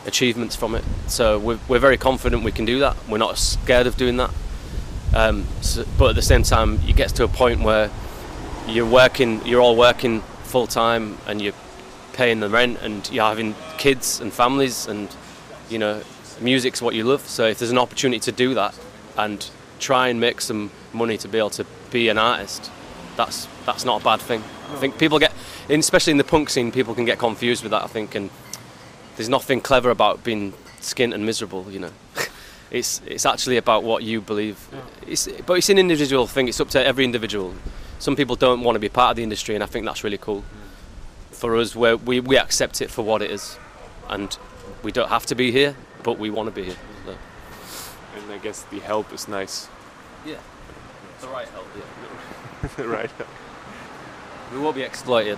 achievements 0.06 0.56
from 0.56 0.75
it. 0.75 0.84
So 1.06 1.38
we're, 1.38 1.58
we're 1.68 1.78
very 1.78 1.96
confident 1.96 2.42
we 2.42 2.52
can 2.52 2.64
do 2.64 2.80
that. 2.80 2.96
We're 3.08 3.18
not 3.18 3.38
scared 3.38 3.87
of 3.87 3.96
doing 3.96 4.16
that. 4.16 4.30
Um, 5.14 5.46
so, 5.61 5.84
but 5.96 6.11
at 6.11 6.16
the 6.16 6.23
same 6.23 6.42
time, 6.42 6.80
it 6.88 6.96
gets 6.96 7.12
to 7.12 7.25
a 7.25 7.28
point 7.28 7.61
where 7.61 7.90
you're 8.66 8.87
working, 8.87 9.46
you're 9.46 9.61
all 9.61 9.76
working 9.76 10.23
full 10.42 10.66
time, 10.66 11.18
and 11.26 11.40
you're 11.40 11.52
paying 12.14 12.40
the 12.40 12.49
rent, 12.49 12.78
and 12.80 13.11
you're 13.11 13.26
having 13.26 13.54
kids 13.76 14.21
and 14.21 14.33
families, 14.33 14.87
and 14.87 15.14
you 15.68 15.78
know, 15.78 16.02
music's 16.40 16.80
what 16.80 16.94
you 16.94 17.04
love. 17.04 17.21
So 17.21 17.47
if 17.47 17.59
there's 17.59 17.71
an 17.71 17.78
opportunity 17.78 18.21
to 18.21 18.33
do 18.33 18.54
that, 18.54 18.75
and 19.18 19.49
try 19.78 20.09
and 20.09 20.18
make 20.21 20.40
some 20.40 20.71
money 20.92 21.18
to 21.18 21.28
be 21.28 21.38
able 21.38 21.50
to 21.50 21.66
be 21.90 22.09
an 22.09 22.18
artist, 22.18 22.71
that's 23.16 23.47
that's 23.66 23.85
not 23.85 24.00
a 24.00 24.04
bad 24.04 24.21
thing. 24.21 24.42
I 24.73 24.76
think 24.76 24.99
people 24.99 25.18
get, 25.18 25.33
especially 25.68 26.12
in 26.12 26.16
the 26.16 26.25
punk 26.25 26.50
scene, 26.50 26.73
people 26.73 26.94
can 26.94 27.04
get 27.04 27.18
confused 27.18 27.62
with 27.62 27.71
that. 27.73 27.83
I 27.83 27.87
think, 27.87 28.14
and 28.14 28.30
there's 29.16 29.28
nothing 29.28 29.61
clever 29.61 29.90
about 29.90 30.25
being 30.25 30.52
skint 30.80 31.14
and 31.14 31.25
miserable. 31.26 31.71
You 31.71 31.80
know, 31.80 31.92
it's 32.71 33.00
it's 33.06 33.26
actually 33.26 33.56
about 33.56 33.83
what 33.85 34.02
you 34.02 34.21
believe. 34.21 34.68
It's 35.06 35.28
but 35.47 35.54
it's 35.54 35.68
an 35.68 35.78
individual 35.78 36.26
thing. 36.26 36.49
It's 36.49 36.61
up 36.61 36.71
to 36.71 36.85
every 36.85 37.04
individual. 37.04 37.54
Some 37.99 38.16
people 38.16 38.37
don't 38.37 38.62
want 38.62 38.76
to 38.76 38.80
be 38.80 38.88
part 38.88 39.11
of 39.11 39.16
the 39.16 39.23
industry, 39.23 39.54
and 39.54 39.62
I 39.62 39.66
think 39.66 39.87
that's 39.87 40.04
really 40.04 40.18
cool. 40.18 40.44
For 41.44 41.56
us, 41.56 41.76
where 41.76 41.98
we 41.98 42.20
we 42.20 42.38
accept 42.38 42.80
it 42.80 42.90
for 42.90 43.02
what 43.02 43.20
it 43.20 43.30
is, 43.30 43.58
and 44.08 44.34
we 44.82 44.90
don't 44.90 45.10
have 45.10 45.26
to 45.26 45.34
be 45.34 45.52
here, 45.52 45.76
but 46.02 46.18
we 46.18 46.30
want 46.30 46.46
to 46.46 46.50
be 46.50 46.64
here. 46.64 46.76
So. 47.04 47.16
And 48.16 48.32
I 48.32 48.38
guess 48.38 48.62
the 48.62 48.80
help 48.80 49.12
is 49.12 49.28
nice. 49.28 49.68
Yeah, 50.24 50.36
the 51.20 51.28
right 51.28 51.46
help. 51.48 51.66
Yeah. 51.76 52.84
right. 52.86 53.10
help. 53.10 53.28
We 54.54 54.58
won't 54.58 54.74
be 54.74 54.80
exploited. 54.80 55.36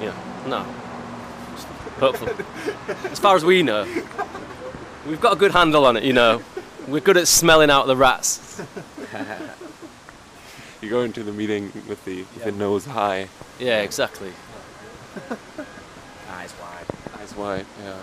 Yeah, 0.00 0.14
no. 0.46 0.60
Hopefully. 1.98 2.34
as 3.10 3.18
far 3.18 3.34
as 3.34 3.44
we 3.44 3.64
know, 3.64 3.88
we've 5.04 5.20
got 5.20 5.32
a 5.32 5.36
good 5.36 5.50
handle 5.50 5.84
on 5.84 5.96
it, 5.96 6.04
you 6.04 6.12
know. 6.12 6.40
We're 6.86 7.00
good 7.00 7.16
at 7.16 7.26
smelling 7.26 7.70
out 7.70 7.88
the 7.88 7.96
rats. 7.96 8.62
You 10.80 10.90
go 10.90 11.02
into 11.02 11.22
the 11.22 11.30
meeting 11.30 11.70
with 11.88 12.04
the, 12.04 12.22
with 12.34 12.42
the 12.42 12.50
nose 12.50 12.86
high, 12.86 13.28
Yeah, 13.60 13.82
exactly. 13.82 14.32
Eyes 16.30 16.54
wide. 16.60 16.86
eyes 17.20 17.36
wide. 17.36 17.66
Yeah. 17.84 17.98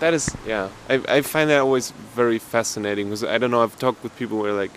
That 0.00 0.14
is, 0.14 0.34
yeah. 0.46 0.68
I, 0.88 1.02
I 1.08 1.20
find 1.22 1.50
that 1.50 1.58
always 1.58 1.90
very 1.90 2.38
fascinating 2.38 3.06
because 3.06 3.24
I 3.24 3.38
don't 3.38 3.50
know. 3.50 3.62
I've 3.62 3.78
talked 3.78 4.02
with 4.02 4.16
people 4.16 4.38
where 4.38 4.52
like 4.52 4.70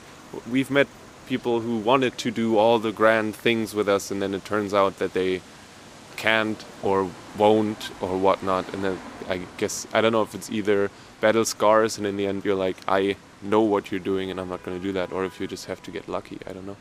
we've 0.49 0.69
met 0.71 0.87
people 1.27 1.61
who 1.61 1.77
wanted 1.77 2.17
to 2.19 2.31
do 2.31 2.57
all 2.57 2.79
the 2.79 2.91
grand 2.91 3.35
things 3.35 3.73
with 3.73 3.87
us, 3.87 4.11
and 4.11 4.21
then 4.21 4.33
it 4.33 4.45
turns 4.45 4.73
out 4.73 4.99
that 4.99 5.13
they 5.13 5.41
can't 6.15 6.63
or 6.83 7.09
won't 7.37 7.91
or 8.01 8.17
whatnot. 8.17 8.71
And 8.73 8.83
then 8.83 8.99
I 9.27 9.41
guess 9.57 9.87
I 9.93 10.01
don't 10.01 10.11
know 10.11 10.21
if 10.21 10.35
it's 10.35 10.49
either 10.51 10.91
battle 11.21 11.45
scars, 11.45 11.97
and 11.97 12.05
in 12.05 12.17
the 12.17 12.25
end 12.27 12.45
you're 12.45 12.55
like, 12.55 12.77
I 12.87 13.15
know 13.41 13.61
what 13.61 13.91
you're 13.91 13.99
doing, 13.99 14.31
and 14.31 14.39
I'm 14.39 14.49
not 14.49 14.63
going 14.63 14.77
to 14.77 14.83
do 14.83 14.91
that, 14.93 15.11
or 15.11 15.25
if 15.25 15.39
you 15.39 15.47
just 15.47 15.65
have 15.65 15.81
to 15.83 15.91
get 15.91 16.07
lucky. 16.07 16.39
I 16.47 16.53
don't 16.53 16.65
know. 16.65 16.77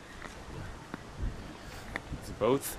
It's 2.21 2.31
both 2.31 2.77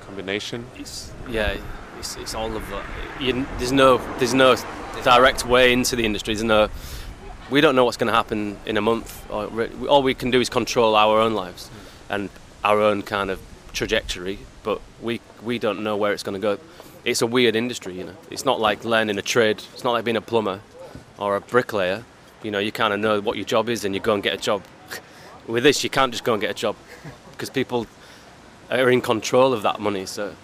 combination. 0.00 0.66
It's, 0.76 1.12
yeah, 1.28 1.56
it's, 1.98 2.16
it's 2.16 2.34
all 2.34 2.54
of 2.56 2.68
that. 2.70 2.84
You, 3.20 3.46
there's 3.58 3.72
no 3.72 3.98
there's 4.18 4.34
no 4.34 4.56
direct 5.02 5.46
way 5.46 5.72
into 5.72 5.96
the 5.96 6.04
industry. 6.04 6.34
There's 6.34 6.44
no 6.44 6.68
we 7.50 7.60
don't 7.60 7.74
know 7.74 7.84
what's 7.84 7.96
going 7.96 8.08
to 8.08 8.14
happen 8.14 8.56
in 8.64 8.76
a 8.76 8.80
month. 8.80 9.28
All 9.30 10.02
we 10.02 10.14
can 10.14 10.30
do 10.30 10.40
is 10.40 10.48
control 10.48 10.94
our 10.94 11.20
own 11.20 11.34
lives 11.34 11.70
and 12.08 12.30
our 12.64 12.80
own 12.80 13.02
kind 13.02 13.30
of 13.30 13.40
trajectory. 13.72 14.38
But 14.62 14.80
we 15.02 15.20
we 15.42 15.58
don't 15.58 15.82
know 15.82 15.96
where 15.96 16.12
it's 16.12 16.22
going 16.22 16.40
to 16.40 16.56
go. 16.56 16.58
It's 17.04 17.22
a 17.22 17.26
weird 17.26 17.56
industry, 17.56 17.94
you 17.98 18.04
know. 18.04 18.16
It's 18.30 18.44
not 18.44 18.60
like 18.60 18.84
learning 18.84 19.18
a 19.18 19.22
trade. 19.22 19.62
It's 19.72 19.84
not 19.84 19.92
like 19.92 20.04
being 20.04 20.16
a 20.16 20.20
plumber 20.20 20.60
or 21.18 21.36
a 21.36 21.40
bricklayer. 21.40 22.04
You 22.42 22.50
know, 22.50 22.58
you 22.58 22.72
kind 22.72 22.92
of 22.92 23.00
know 23.00 23.20
what 23.20 23.36
your 23.36 23.44
job 23.44 23.68
is 23.68 23.84
and 23.84 23.94
you 23.94 24.00
go 24.00 24.14
and 24.14 24.22
get 24.22 24.34
a 24.34 24.38
job. 24.38 24.62
With 25.46 25.64
this, 25.64 25.82
you 25.82 25.90
can't 25.90 26.12
just 26.12 26.24
go 26.24 26.34
and 26.34 26.40
get 26.40 26.50
a 26.50 26.54
job 26.54 26.76
because 27.32 27.50
people 27.50 27.86
are 28.70 28.90
in 28.90 29.00
control 29.00 29.52
of 29.52 29.62
that 29.62 29.80
money. 29.80 30.06
So 30.06 30.34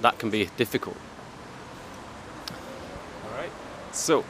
that 0.00 0.18
can 0.18 0.30
be 0.30 0.48
difficult. 0.56 0.96
All 3.24 3.36
right. 3.38 3.50
So, 3.92 4.24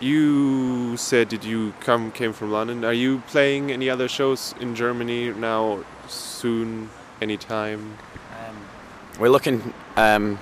you 0.00 0.96
said 0.96 1.28
did 1.28 1.44
you 1.44 1.72
come 1.80 2.10
came 2.12 2.32
from 2.32 2.50
London? 2.50 2.84
Are 2.84 2.92
you 2.92 3.22
playing 3.28 3.70
any 3.72 3.88
other 3.88 4.08
shows 4.08 4.54
in 4.60 4.74
Germany 4.74 5.30
now? 5.32 5.84
Soon, 6.08 6.90
anytime? 7.22 7.96
We're 9.18 9.30
looking 9.30 9.72
um, 9.96 10.38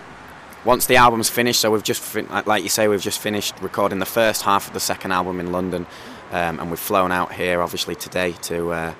once 0.64 0.86
the 0.86 0.96
album's 0.96 1.28
finished. 1.28 1.60
So 1.60 1.70
we've 1.70 1.82
just, 1.82 2.00
fin- 2.00 2.26
like- 2.30 2.46
like 2.46 2.62
you 2.62 2.68
say, 2.68 2.88
we've 2.88 3.02
just 3.02 3.20
finished 3.20 3.54
recording 3.60 3.98
the 3.98 4.06
first 4.06 4.42
half 4.42 4.66
of 4.66 4.72
the 4.72 4.80
second 4.80 5.12
album 5.12 5.38
in 5.38 5.52
London, 5.52 5.86
um, 6.32 6.58
and 6.58 6.70
we've 6.70 6.80
flown 6.80 7.12
out 7.12 7.32
here 7.34 7.60
obviously 7.62 7.94
today 7.94 8.32
to 8.42 8.72
uh, 8.72 8.94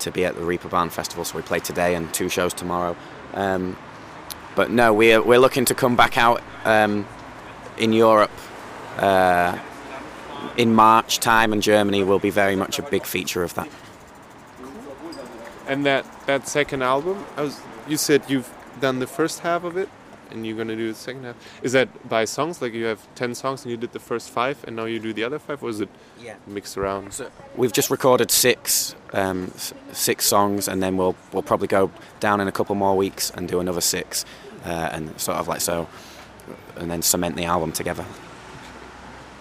to 0.00 0.10
be 0.10 0.24
at 0.24 0.34
the 0.34 0.42
Reeperbahn 0.42 0.90
Festival. 0.90 1.24
So 1.24 1.36
we 1.36 1.42
play 1.42 1.60
today 1.60 1.94
and 1.94 2.12
two 2.12 2.28
shows 2.28 2.54
tomorrow. 2.54 2.96
Um, 3.34 3.76
but 4.54 4.70
no, 4.70 4.92
we're 4.92 5.22
we're 5.22 5.40
looking 5.40 5.64
to 5.66 5.74
come 5.74 5.96
back 5.96 6.16
out 6.16 6.42
um, 6.64 7.06
in 7.76 7.92
Europe. 7.92 8.30
Uh, 8.98 9.58
in 10.56 10.74
March 10.74 11.20
time, 11.20 11.52
and 11.52 11.62
Germany 11.62 12.04
will 12.04 12.18
be 12.18 12.30
very 12.30 12.56
much 12.56 12.78
a 12.78 12.82
big 12.82 13.04
feature 13.04 13.42
of 13.42 13.54
that. 13.54 13.68
And 15.66 15.84
that 15.86 16.04
that 16.26 16.46
second 16.46 16.82
album, 16.82 17.24
was 17.36 17.60
you 17.88 17.96
said 17.96 18.22
you've 18.28 18.52
done 18.80 18.98
the 18.98 19.06
first 19.06 19.40
half 19.40 19.64
of 19.64 19.76
it, 19.76 19.88
and 20.30 20.46
you're 20.46 20.56
gonna 20.56 20.76
do 20.76 20.88
the 20.88 20.98
second 20.98 21.24
half. 21.24 21.36
Is 21.62 21.72
that 21.72 21.88
by 22.08 22.24
songs? 22.24 22.60
Like 22.62 22.72
you 22.74 22.84
have 22.86 23.00
ten 23.14 23.34
songs 23.34 23.62
and 23.62 23.70
you 23.70 23.76
did 23.76 23.92
the 23.92 24.00
first 24.00 24.30
five, 24.30 24.56
and 24.66 24.76
now 24.76 24.84
you 24.84 24.98
do 24.98 25.12
the 25.12 25.24
other 25.24 25.38
five, 25.38 25.62
or 25.62 25.70
is 25.70 25.80
it 25.80 25.88
Yeah. 26.22 26.34
mixed 26.46 26.76
around? 26.76 27.12
So 27.12 27.30
we've 27.56 27.72
just 27.72 27.90
recorded 27.90 28.30
six 28.30 28.94
um, 29.12 29.52
six 29.92 30.24
songs, 30.26 30.68
and 30.68 30.82
then 30.82 30.96
we'll 30.96 31.16
we'll 31.32 31.42
probably 31.42 31.68
go 31.68 31.90
down 32.20 32.40
in 32.40 32.48
a 32.48 32.52
couple 32.52 32.74
more 32.74 32.96
weeks 32.96 33.30
and 33.30 33.48
do 33.48 33.60
another 33.60 33.80
six, 33.80 34.24
uh, 34.64 34.88
and 34.92 35.18
sort 35.20 35.38
of 35.38 35.46
like 35.48 35.60
so, 35.60 35.86
and 36.76 36.90
then 36.90 37.02
cement 37.02 37.36
the 37.36 37.44
album 37.44 37.72
together. 37.72 38.04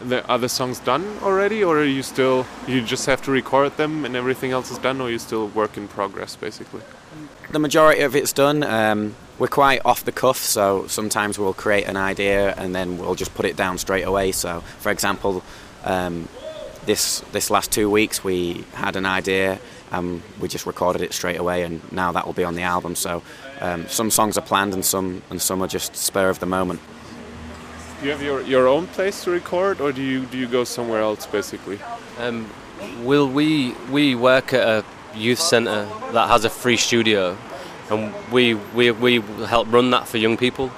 The 0.01 0.29
other 0.29 0.49
songs 0.49 0.79
done 0.79 1.05
already, 1.21 1.63
or 1.63 1.79
are 1.79 1.85
you 1.85 2.03
still 2.03 2.45
you 2.67 2.81
just 2.81 3.05
have 3.05 3.21
to 3.23 3.31
record 3.31 3.77
them 3.77 4.03
and 4.05 4.15
everything 4.17 4.51
else 4.51 4.69
is 4.69 4.77
done, 4.77 4.99
or 4.99 5.09
you 5.09 5.17
still 5.19 5.47
work 5.47 5.77
in 5.77 5.87
progress 5.87 6.35
basically? 6.35 6.81
The 7.51 7.59
majority 7.59 8.01
of 8.01 8.15
it's 8.15 8.33
done. 8.33 8.63
Um, 8.63 9.15
we're 9.39 9.47
quite 9.47 9.81
off 9.85 10.03
the 10.05 10.11
cuff, 10.11 10.37
so 10.37 10.87
sometimes 10.87 11.39
we'll 11.39 11.53
create 11.53 11.85
an 11.85 11.97
idea 11.97 12.53
and 12.55 12.75
then 12.75 12.97
we'll 12.97 13.15
just 13.15 13.33
put 13.33 13.45
it 13.45 13.55
down 13.55 13.77
straight 13.77 14.03
away. 14.03 14.31
So, 14.31 14.61
for 14.79 14.91
example, 14.91 15.43
um, 15.83 16.27
this 16.85 17.21
this 17.31 17.49
last 17.49 17.71
two 17.71 17.89
weeks 17.89 18.23
we 18.23 18.65
had 18.73 18.95
an 18.95 19.05
idea 19.05 19.59
and 19.91 20.21
we 20.39 20.47
just 20.47 20.65
recorded 20.65 21.01
it 21.01 21.13
straight 21.13 21.37
away, 21.37 21.63
and 21.63 21.81
now 21.91 22.11
that 22.11 22.25
will 22.25 22.33
be 22.33 22.43
on 22.43 22.55
the 22.55 22.63
album. 22.63 22.95
So, 22.95 23.21
um, 23.61 23.87
some 23.87 24.11
songs 24.11 24.37
are 24.37 24.45
planned 24.45 24.73
and 24.73 24.83
some 24.85 25.21
and 25.29 25.41
some 25.41 25.61
are 25.61 25.67
just 25.67 25.95
spur 25.95 26.29
of 26.29 26.39
the 26.39 26.45
moment. 26.45 26.79
Do 27.99 28.07
you 28.07 28.11
have 28.11 28.21
your, 28.21 28.41
your 28.41 28.67
own 28.67 28.87
place 28.87 29.23
to 29.23 29.31
record, 29.31 29.79
or 29.79 29.91
do 29.91 30.01
you 30.01 30.25
do 30.25 30.37
you 30.37 30.47
go 30.47 30.63
somewhere 30.63 31.01
else 31.01 31.25
basically? 31.25 31.79
Um, 32.19 32.49
will 33.03 33.27
we 33.27 33.73
we 33.89 34.15
work 34.15 34.53
at 34.53 34.67
a 34.67 34.85
youth 35.15 35.39
centre 35.39 35.87
that 36.11 36.27
has 36.27 36.43
a 36.43 36.49
free 36.49 36.77
studio, 36.77 37.37
and 37.95 38.31
we, 38.31 38.53
we 38.53 38.91
we 38.91 39.19
help 39.45 39.71
run 39.71 39.91
that 39.91 40.07
for 40.07 40.17
young 40.17 40.37
people. 40.37 40.71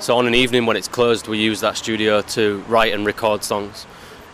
So 0.00 0.16
on 0.16 0.26
an 0.26 0.34
evening 0.34 0.66
when 0.66 0.76
it's 0.76 0.88
closed, 0.88 1.28
we 1.28 1.38
use 1.38 1.60
that 1.60 1.76
studio 1.76 2.20
to 2.22 2.58
write 2.68 2.92
and 2.92 3.06
record 3.06 3.44
songs. 3.44 3.86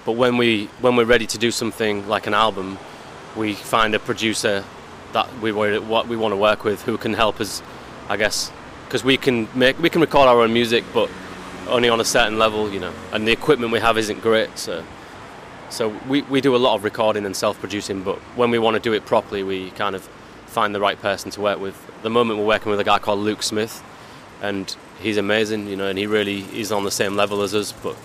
But 0.04 0.12
when 0.12 0.36
we 0.36 0.66
when 0.80 0.96
we're 0.96 1.04
ready 1.04 1.26
to 1.26 1.38
do 1.38 1.50
something 1.50 2.08
like 2.08 2.26
an 2.26 2.34
album, 2.34 2.78
we 3.36 3.54
find 3.54 3.94
a 3.94 3.98
producer 3.98 4.64
that 5.12 5.28
we 5.40 5.52
what 5.52 6.08
we 6.08 6.16
want 6.16 6.32
to 6.32 6.36
work 6.36 6.64
with 6.64 6.82
who 6.82 6.96
can 6.96 7.14
help 7.14 7.40
us, 7.40 7.62
I 8.08 8.16
guess, 8.16 8.50
because 8.86 9.04
we 9.04 9.16
can 9.16 9.48
make 9.54 9.78
we 9.78 9.90
can 9.90 10.00
record 10.00 10.28
our 10.28 10.40
own 10.40 10.52
music, 10.52 10.84
but 10.94 11.10
only 11.68 11.88
on 11.88 12.00
a 12.00 12.04
certain 12.04 12.38
level, 12.38 12.70
you 12.70 12.80
know, 12.80 12.92
and 13.12 13.26
the 13.26 13.32
equipment 13.32 13.72
we 13.72 13.80
have 13.80 13.98
isn't 13.98 14.20
great, 14.20 14.58
so. 14.58 14.84
So 15.68 15.94
we, 16.08 16.22
we 16.22 16.40
do 16.40 16.56
a 16.56 16.58
lot 16.58 16.74
of 16.74 16.82
recording 16.82 17.24
and 17.24 17.36
self-producing, 17.36 18.02
but 18.02 18.18
when 18.34 18.50
we 18.50 18.58
want 18.58 18.74
to 18.74 18.80
do 18.80 18.92
it 18.92 19.06
properly, 19.06 19.44
we 19.44 19.70
kind 19.70 19.94
of 19.94 20.08
find 20.50 20.74
the 20.74 20.80
right 20.80 21.00
person 21.00 21.30
to 21.32 21.40
work 21.40 21.60
with. 21.60 21.76
At 21.96 22.02
the 22.02 22.10
moment, 22.10 22.38
we're 22.38 22.46
working 22.46 22.70
with 22.70 22.80
a 22.80 22.84
guy 22.84 22.98
called 22.98 23.20
Luke 23.20 23.42
Smith, 23.42 23.82
and 24.42 24.74
he's 25.00 25.16
amazing, 25.16 25.68
you 25.68 25.76
know, 25.76 25.86
and 25.86 25.98
he 25.98 26.06
really 26.06 26.40
is 26.58 26.72
on 26.72 26.84
the 26.84 26.90
same 26.90 27.16
level 27.16 27.42
as 27.42 27.54
us. 27.54 27.72
But 27.72 27.96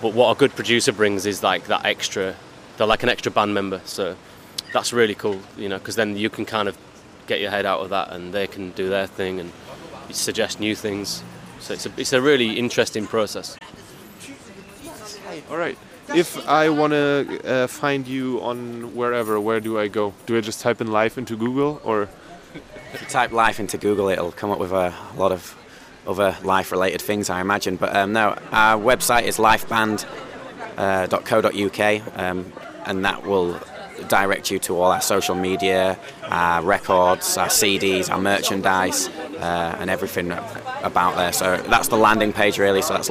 but 0.00 0.12
what 0.12 0.36
a 0.36 0.38
good 0.38 0.54
producer 0.54 0.92
brings 0.92 1.24
is 1.26 1.42
like 1.42 1.66
that 1.66 1.84
extra, 1.84 2.34
they're 2.76 2.86
like 2.86 3.02
an 3.02 3.08
extra 3.08 3.32
band 3.32 3.54
member. 3.54 3.80
So 3.84 4.16
that's 4.72 4.92
really 4.92 5.14
cool, 5.14 5.40
you 5.56 5.68
know, 5.68 5.78
because 5.78 5.96
then 5.96 6.16
you 6.16 6.28
can 6.28 6.44
kind 6.44 6.68
of 6.68 6.76
get 7.26 7.40
your 7.40 7.50
head 7.50 7.64
out 7.66 7.80
of 7.80 7.90
that, 7.90 8.12
and 8.12 8.32
they 8.32 8.46
can 8.46 8.70
do 8.70 8.88
their 8.88 9.06
thing 9.06 9.40
and 9.40 9.52
suggest 10.10 10.60
new 10.60 10.74
things. 10.74 11.22
So 11.60 11.74
it's 11.74 11.86
a, 11.86 11.92
it's 11.96 12.12
a 12.12 12.20
really 12.20 12.58
interesting 12.58 13.06
process. 13.06 13.56
All 15.50 15.56
right. 15.56 15.78
If 16.14 16.46
I 16.46 16.68
want 16.68 16.92
to 16.92 17.40
uh, 17.44 17.66
find 17.66 18.06
you 18.06 18.40
on 18.42 18.94
wherever, 18.94 19.40
where 19.40 19.60
do 19.60 19.78
I 19.78 19.88
go? 19.88 20.12
Do 20.26 20.36
I 20.36 20.40
just 20.40 20.60
type 20.60 20.80
in 20.80 20.92
live 20.92 21.16
into 21.16 21.36
Google, 21.36 21.80
or 21.82 22.08
If 22.92 23.02
you 23.02 23.08
type 23.08 23.32
life 23.32 23.58
into 23.58 23.78
Google, 23.78 24.08
it'll 24.08 24.32
come 24.32 24.50
up 24.50 24.60
with 24.60 24.72
a 24.72 24.94
lot 25.16 25.32
of 25.32 25.56
other 26.06 26.36
life-related 26.44 27.02
things, 27.02 27.30
I 27.30 27.40
imagine. 27.40 27.76
But 27.76 27.96
um, 27.96 28.12
no, 28.12 28.36
our 28.52 28.78
website 28.78 29.24
is 29.24 29.38
lifeband.co.uk. 29.38 32.18
Um, 32.18 32.52
and 32.86 33.04
that 33.04 33.26
will 33.26 33.58
direct 34.08 34.50
you 34.50 34.58
to 34.60 34.76
all 34.76 34.92
our 34.92 35.00
social 35.00 35.34
media, 35.34 35.98
our 36.24 36.62
records, 36.62 37.36
our 37.36 37.48
CDs, 37.48 38.10
our 38.10 38.20
merchandise, 38.20 39.08
uh, 39.08 39.76
and 39.80 39.90
everything 39.90 40.32
about 40.82 41.16
there. 41.16 41.32
So 41.32 41.56
that's 41.68 41.88
the 41.88 41.96
landing 41.96 42.32
page 42.32 42.58
really. 42.58 42.82
So 42.82 42.94
that's 42.94 43.10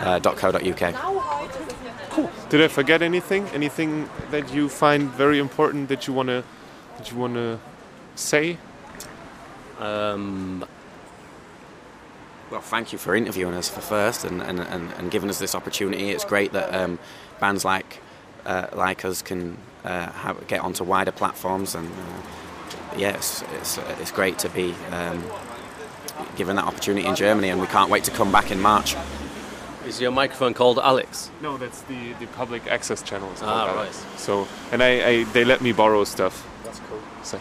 lifeband.co.uk. 0.00 1.20
Did 2.50 2.60
I 2.60 2.68
forget 2.68 3.02
anything? 3.02 3.46
Anything 3.48 4.08
that 4.30 4.52
you 4.52 4.68
find 4.68 5.08
very 5.10 5.38
important 5.38 5.88
that 5.88 6.06
you 6.06 6.12
wanna 6.12 6.42
that 6.98 7.10
you 7.10 7.16
wanna 7.16 7.58
say? 8.14 8.58
Um, 9.78 10.64
Well, 12.50 12.60
thank 12.60 12.92
you 12.92 12.98
for 12.98 13.14
interviewing 13.14 13.54
us 13.54 13.68
for 13.68 13.80
first 13.80 14.24
and, 14.24 14.42
and, 14.42 14.58
and, 14.58 14.90
and 14.98 15.08
giving 15.08 15.30
us 15.30 15.38
this 15.38 15.54
opportunity. 15.54 16.10
It's 16.10 16.24
great 16.24 16.52
that 16.52 16.74
um, 16.74 16.98
bands 17.38 17.64
like 17.64 18.00
uh, 18.44 18.66
like 18.74 19.04
us 19.04 19.22
can 19.22 19.56
uh, 19.84 20.10
have, 20.10 20.44
get 20.48 20.60
onto 20.60 20.82
wider 20.82 21.12
platforms, 21.12 21.76
and 21.76 21.86
uh, 21.88 22.96
yeah, 22.96 23.10
it's, 23.10 23.42
it's, 23.60 23.78
it's 24.00 24.10
great 24.10 24.36
to 24.40 24.48
be 24.48 24.74
um, 24.90 25.22
given 26.36 26.56
that 26.56 26.64
opportunity 26.64 27.06
in 27.06 27.14
Germany, 27.14 27.50
and 27.50 27.60
we 27.60 27.68
can't 27.68 27.88
wait 27.90 28.02
to 28.04 28.10
come 28.10 28.32
back 28.32 28.50
in 28.50 28.60
March. 28.60 28.96
Is 29.90 30.00
your 30.00 30.12
microphone 30.12 30.54
called 30.54 30.78
Alex? 30.78 31.30
No, 31.42 31.56
that's 31.58 31.80
the, 31.82 32.12
the 32.20 32.26
public 32.28 32.62
access 32.68 33.02
channel. 33.02 33.28
It's 33.32 33.42
Ah, 33.42 33.66
right. 33.66 33.76
Alex. 33.76 34.04
So, 34.16 34.46
and 34.72 34.82
I, 34.82 34.90
I 35.10 35.24
they 35.34 35.44
let 35.44 35.60
me 35.60 35.72
borrow 35.72 36.04
stuff. 36.04 36.34
That's 36.64 36.80
cool. 36.88 37.02
So, 37.22 37.38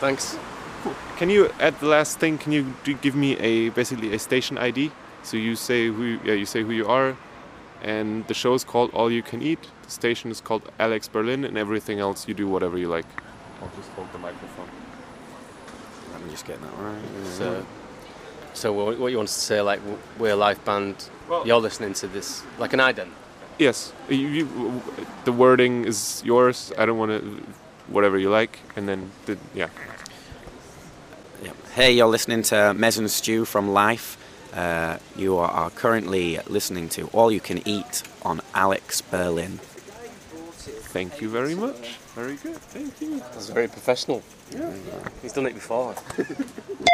Thanks. 0.00 0.38
can 1.18 1.28
you 1.30 1.50
at 1.60 1.78
the 1.80 1.86
last 1.86 2.18
thing? 2.20 2.38
Can 2.38 2.52
you 2.52 2.62
do, 2.84 2.94
give 2.94 3.14
me 3.16 3.36
a 3.38 3.70
basically 3.70 4.14
a 4.14 4.18
station 4.18 4.56
ID? 4.58 4.90
So 5.22 5.36
you 5.36 5.56
say 5.56 5.88
who 5.88 6.02
you, 6.04 6.20
yeah 6.24 6.34
you 6.34 6.46
say 6.46 6.62
who 6.62 6.72
you 6.72 6.86
are, 6.86 7.16
and 7.82 8.26
the 8.28 8.34
show 8.34 8.54
is 8.54 8.64
called 8.64 8.90
All 8.94 9.10
You 9.10 9.22
Can 9.22 9.42
Eat. 9.42 9.62
The 9.82 9.90
station 9.90 10.30
is 10.30 10.40
called 10.40 10.62
Alex 10.78 11.08
Berlin, 11.08 11.44
and 11.44 11.58
everything 11.58 11.98
else 11.98 12.28
you 12.28 12.34
do 12.34 12.46
whatever 12.48 12.78
you 12.78 12.88
like. 12.96 13.06
I'll 13.60 13.70
just 13.76 13.90
hold 13.96 14.08
the 14.12 14.18
microphone. 14.18 14.68
Let 16.12 16.22
me 16.24 16.30
just 16.30 16.46
get 16.46 16.60
that 16.60 16.74
right. 16.78 17.02
So, 17.38 17.66
so 18.54 18.72
what 18.72 18.98
what 18.98 19.10
you 19.12 19.16
want 19.18 19.28
to 19.28 19.34
say? 19.34 19.60
Like 19.60 19.80
we're 20.18 20.32
a 20.32 20.36
live 20.36 20.64
band. 20.64 20.96
Well- 21.28 21.46
You're 21.46 21.60
listening 21.60 21.92
to 21.94 22.06
this 22.06 22.42
like 22.58 22.72
an 22.72 22.80
ident. 22.80 23.10
Yes, 23.58 23.92
you, 24.08 24.16
you, 24.16 24.82
the 25.24 25.30
wording 25.32 25.84
is 25.84 26.22
yours. 26.24 26.72
I 26.76 26.86
don't 26.86 26.98
want 26.98 27.12
to, 27.12 27.40
whatever 27.86 28.18
you 28.18 28.28
like, 28.28 28.58
and 28.74 28.88
then 28.88 29.12
the, 29.26 29.38
yeah. 29.54 29.68
Yeah. 31.40 31.52
Hey, 31.76 31.92
you're 31.92 32.08
listening 32.08 32.42
to 32.44 32.54
Mez 32.76 32.98
and 32.98 33.08
Stu 33.08 33.44
from 33.44 33.72
Life. 33.72 34.16
Uh, 34.52 34.98
you 35.16 35.36
are 35.36 35.70
currently 35.70 36.40
listening 36.48 36.88
to 36.90 37.06
All 37.12 37.30
You 37.30 37.38
Can 37.40 37.62
Eat 37.64 38.02
on 38.22 38.40
Alex 38.54 39.00
Berlin. 39.02 39.60
Thank 40.92 41.20
you 41.20 41.28
very 41.28 41.54
much. 41.54 41.96
Very 42.16 42.36
good. 42.36 42.56
Thank 42.56 43.00
you. 43.00 43.18
That's 43.20 43.50
very 43.50 43.68
professional. 43.68 44.22
Yeah. 44.50 44.72
He's 45.22 45.32
done 45.32 45.46
it 45.46 45.54
before. 45.54 45.94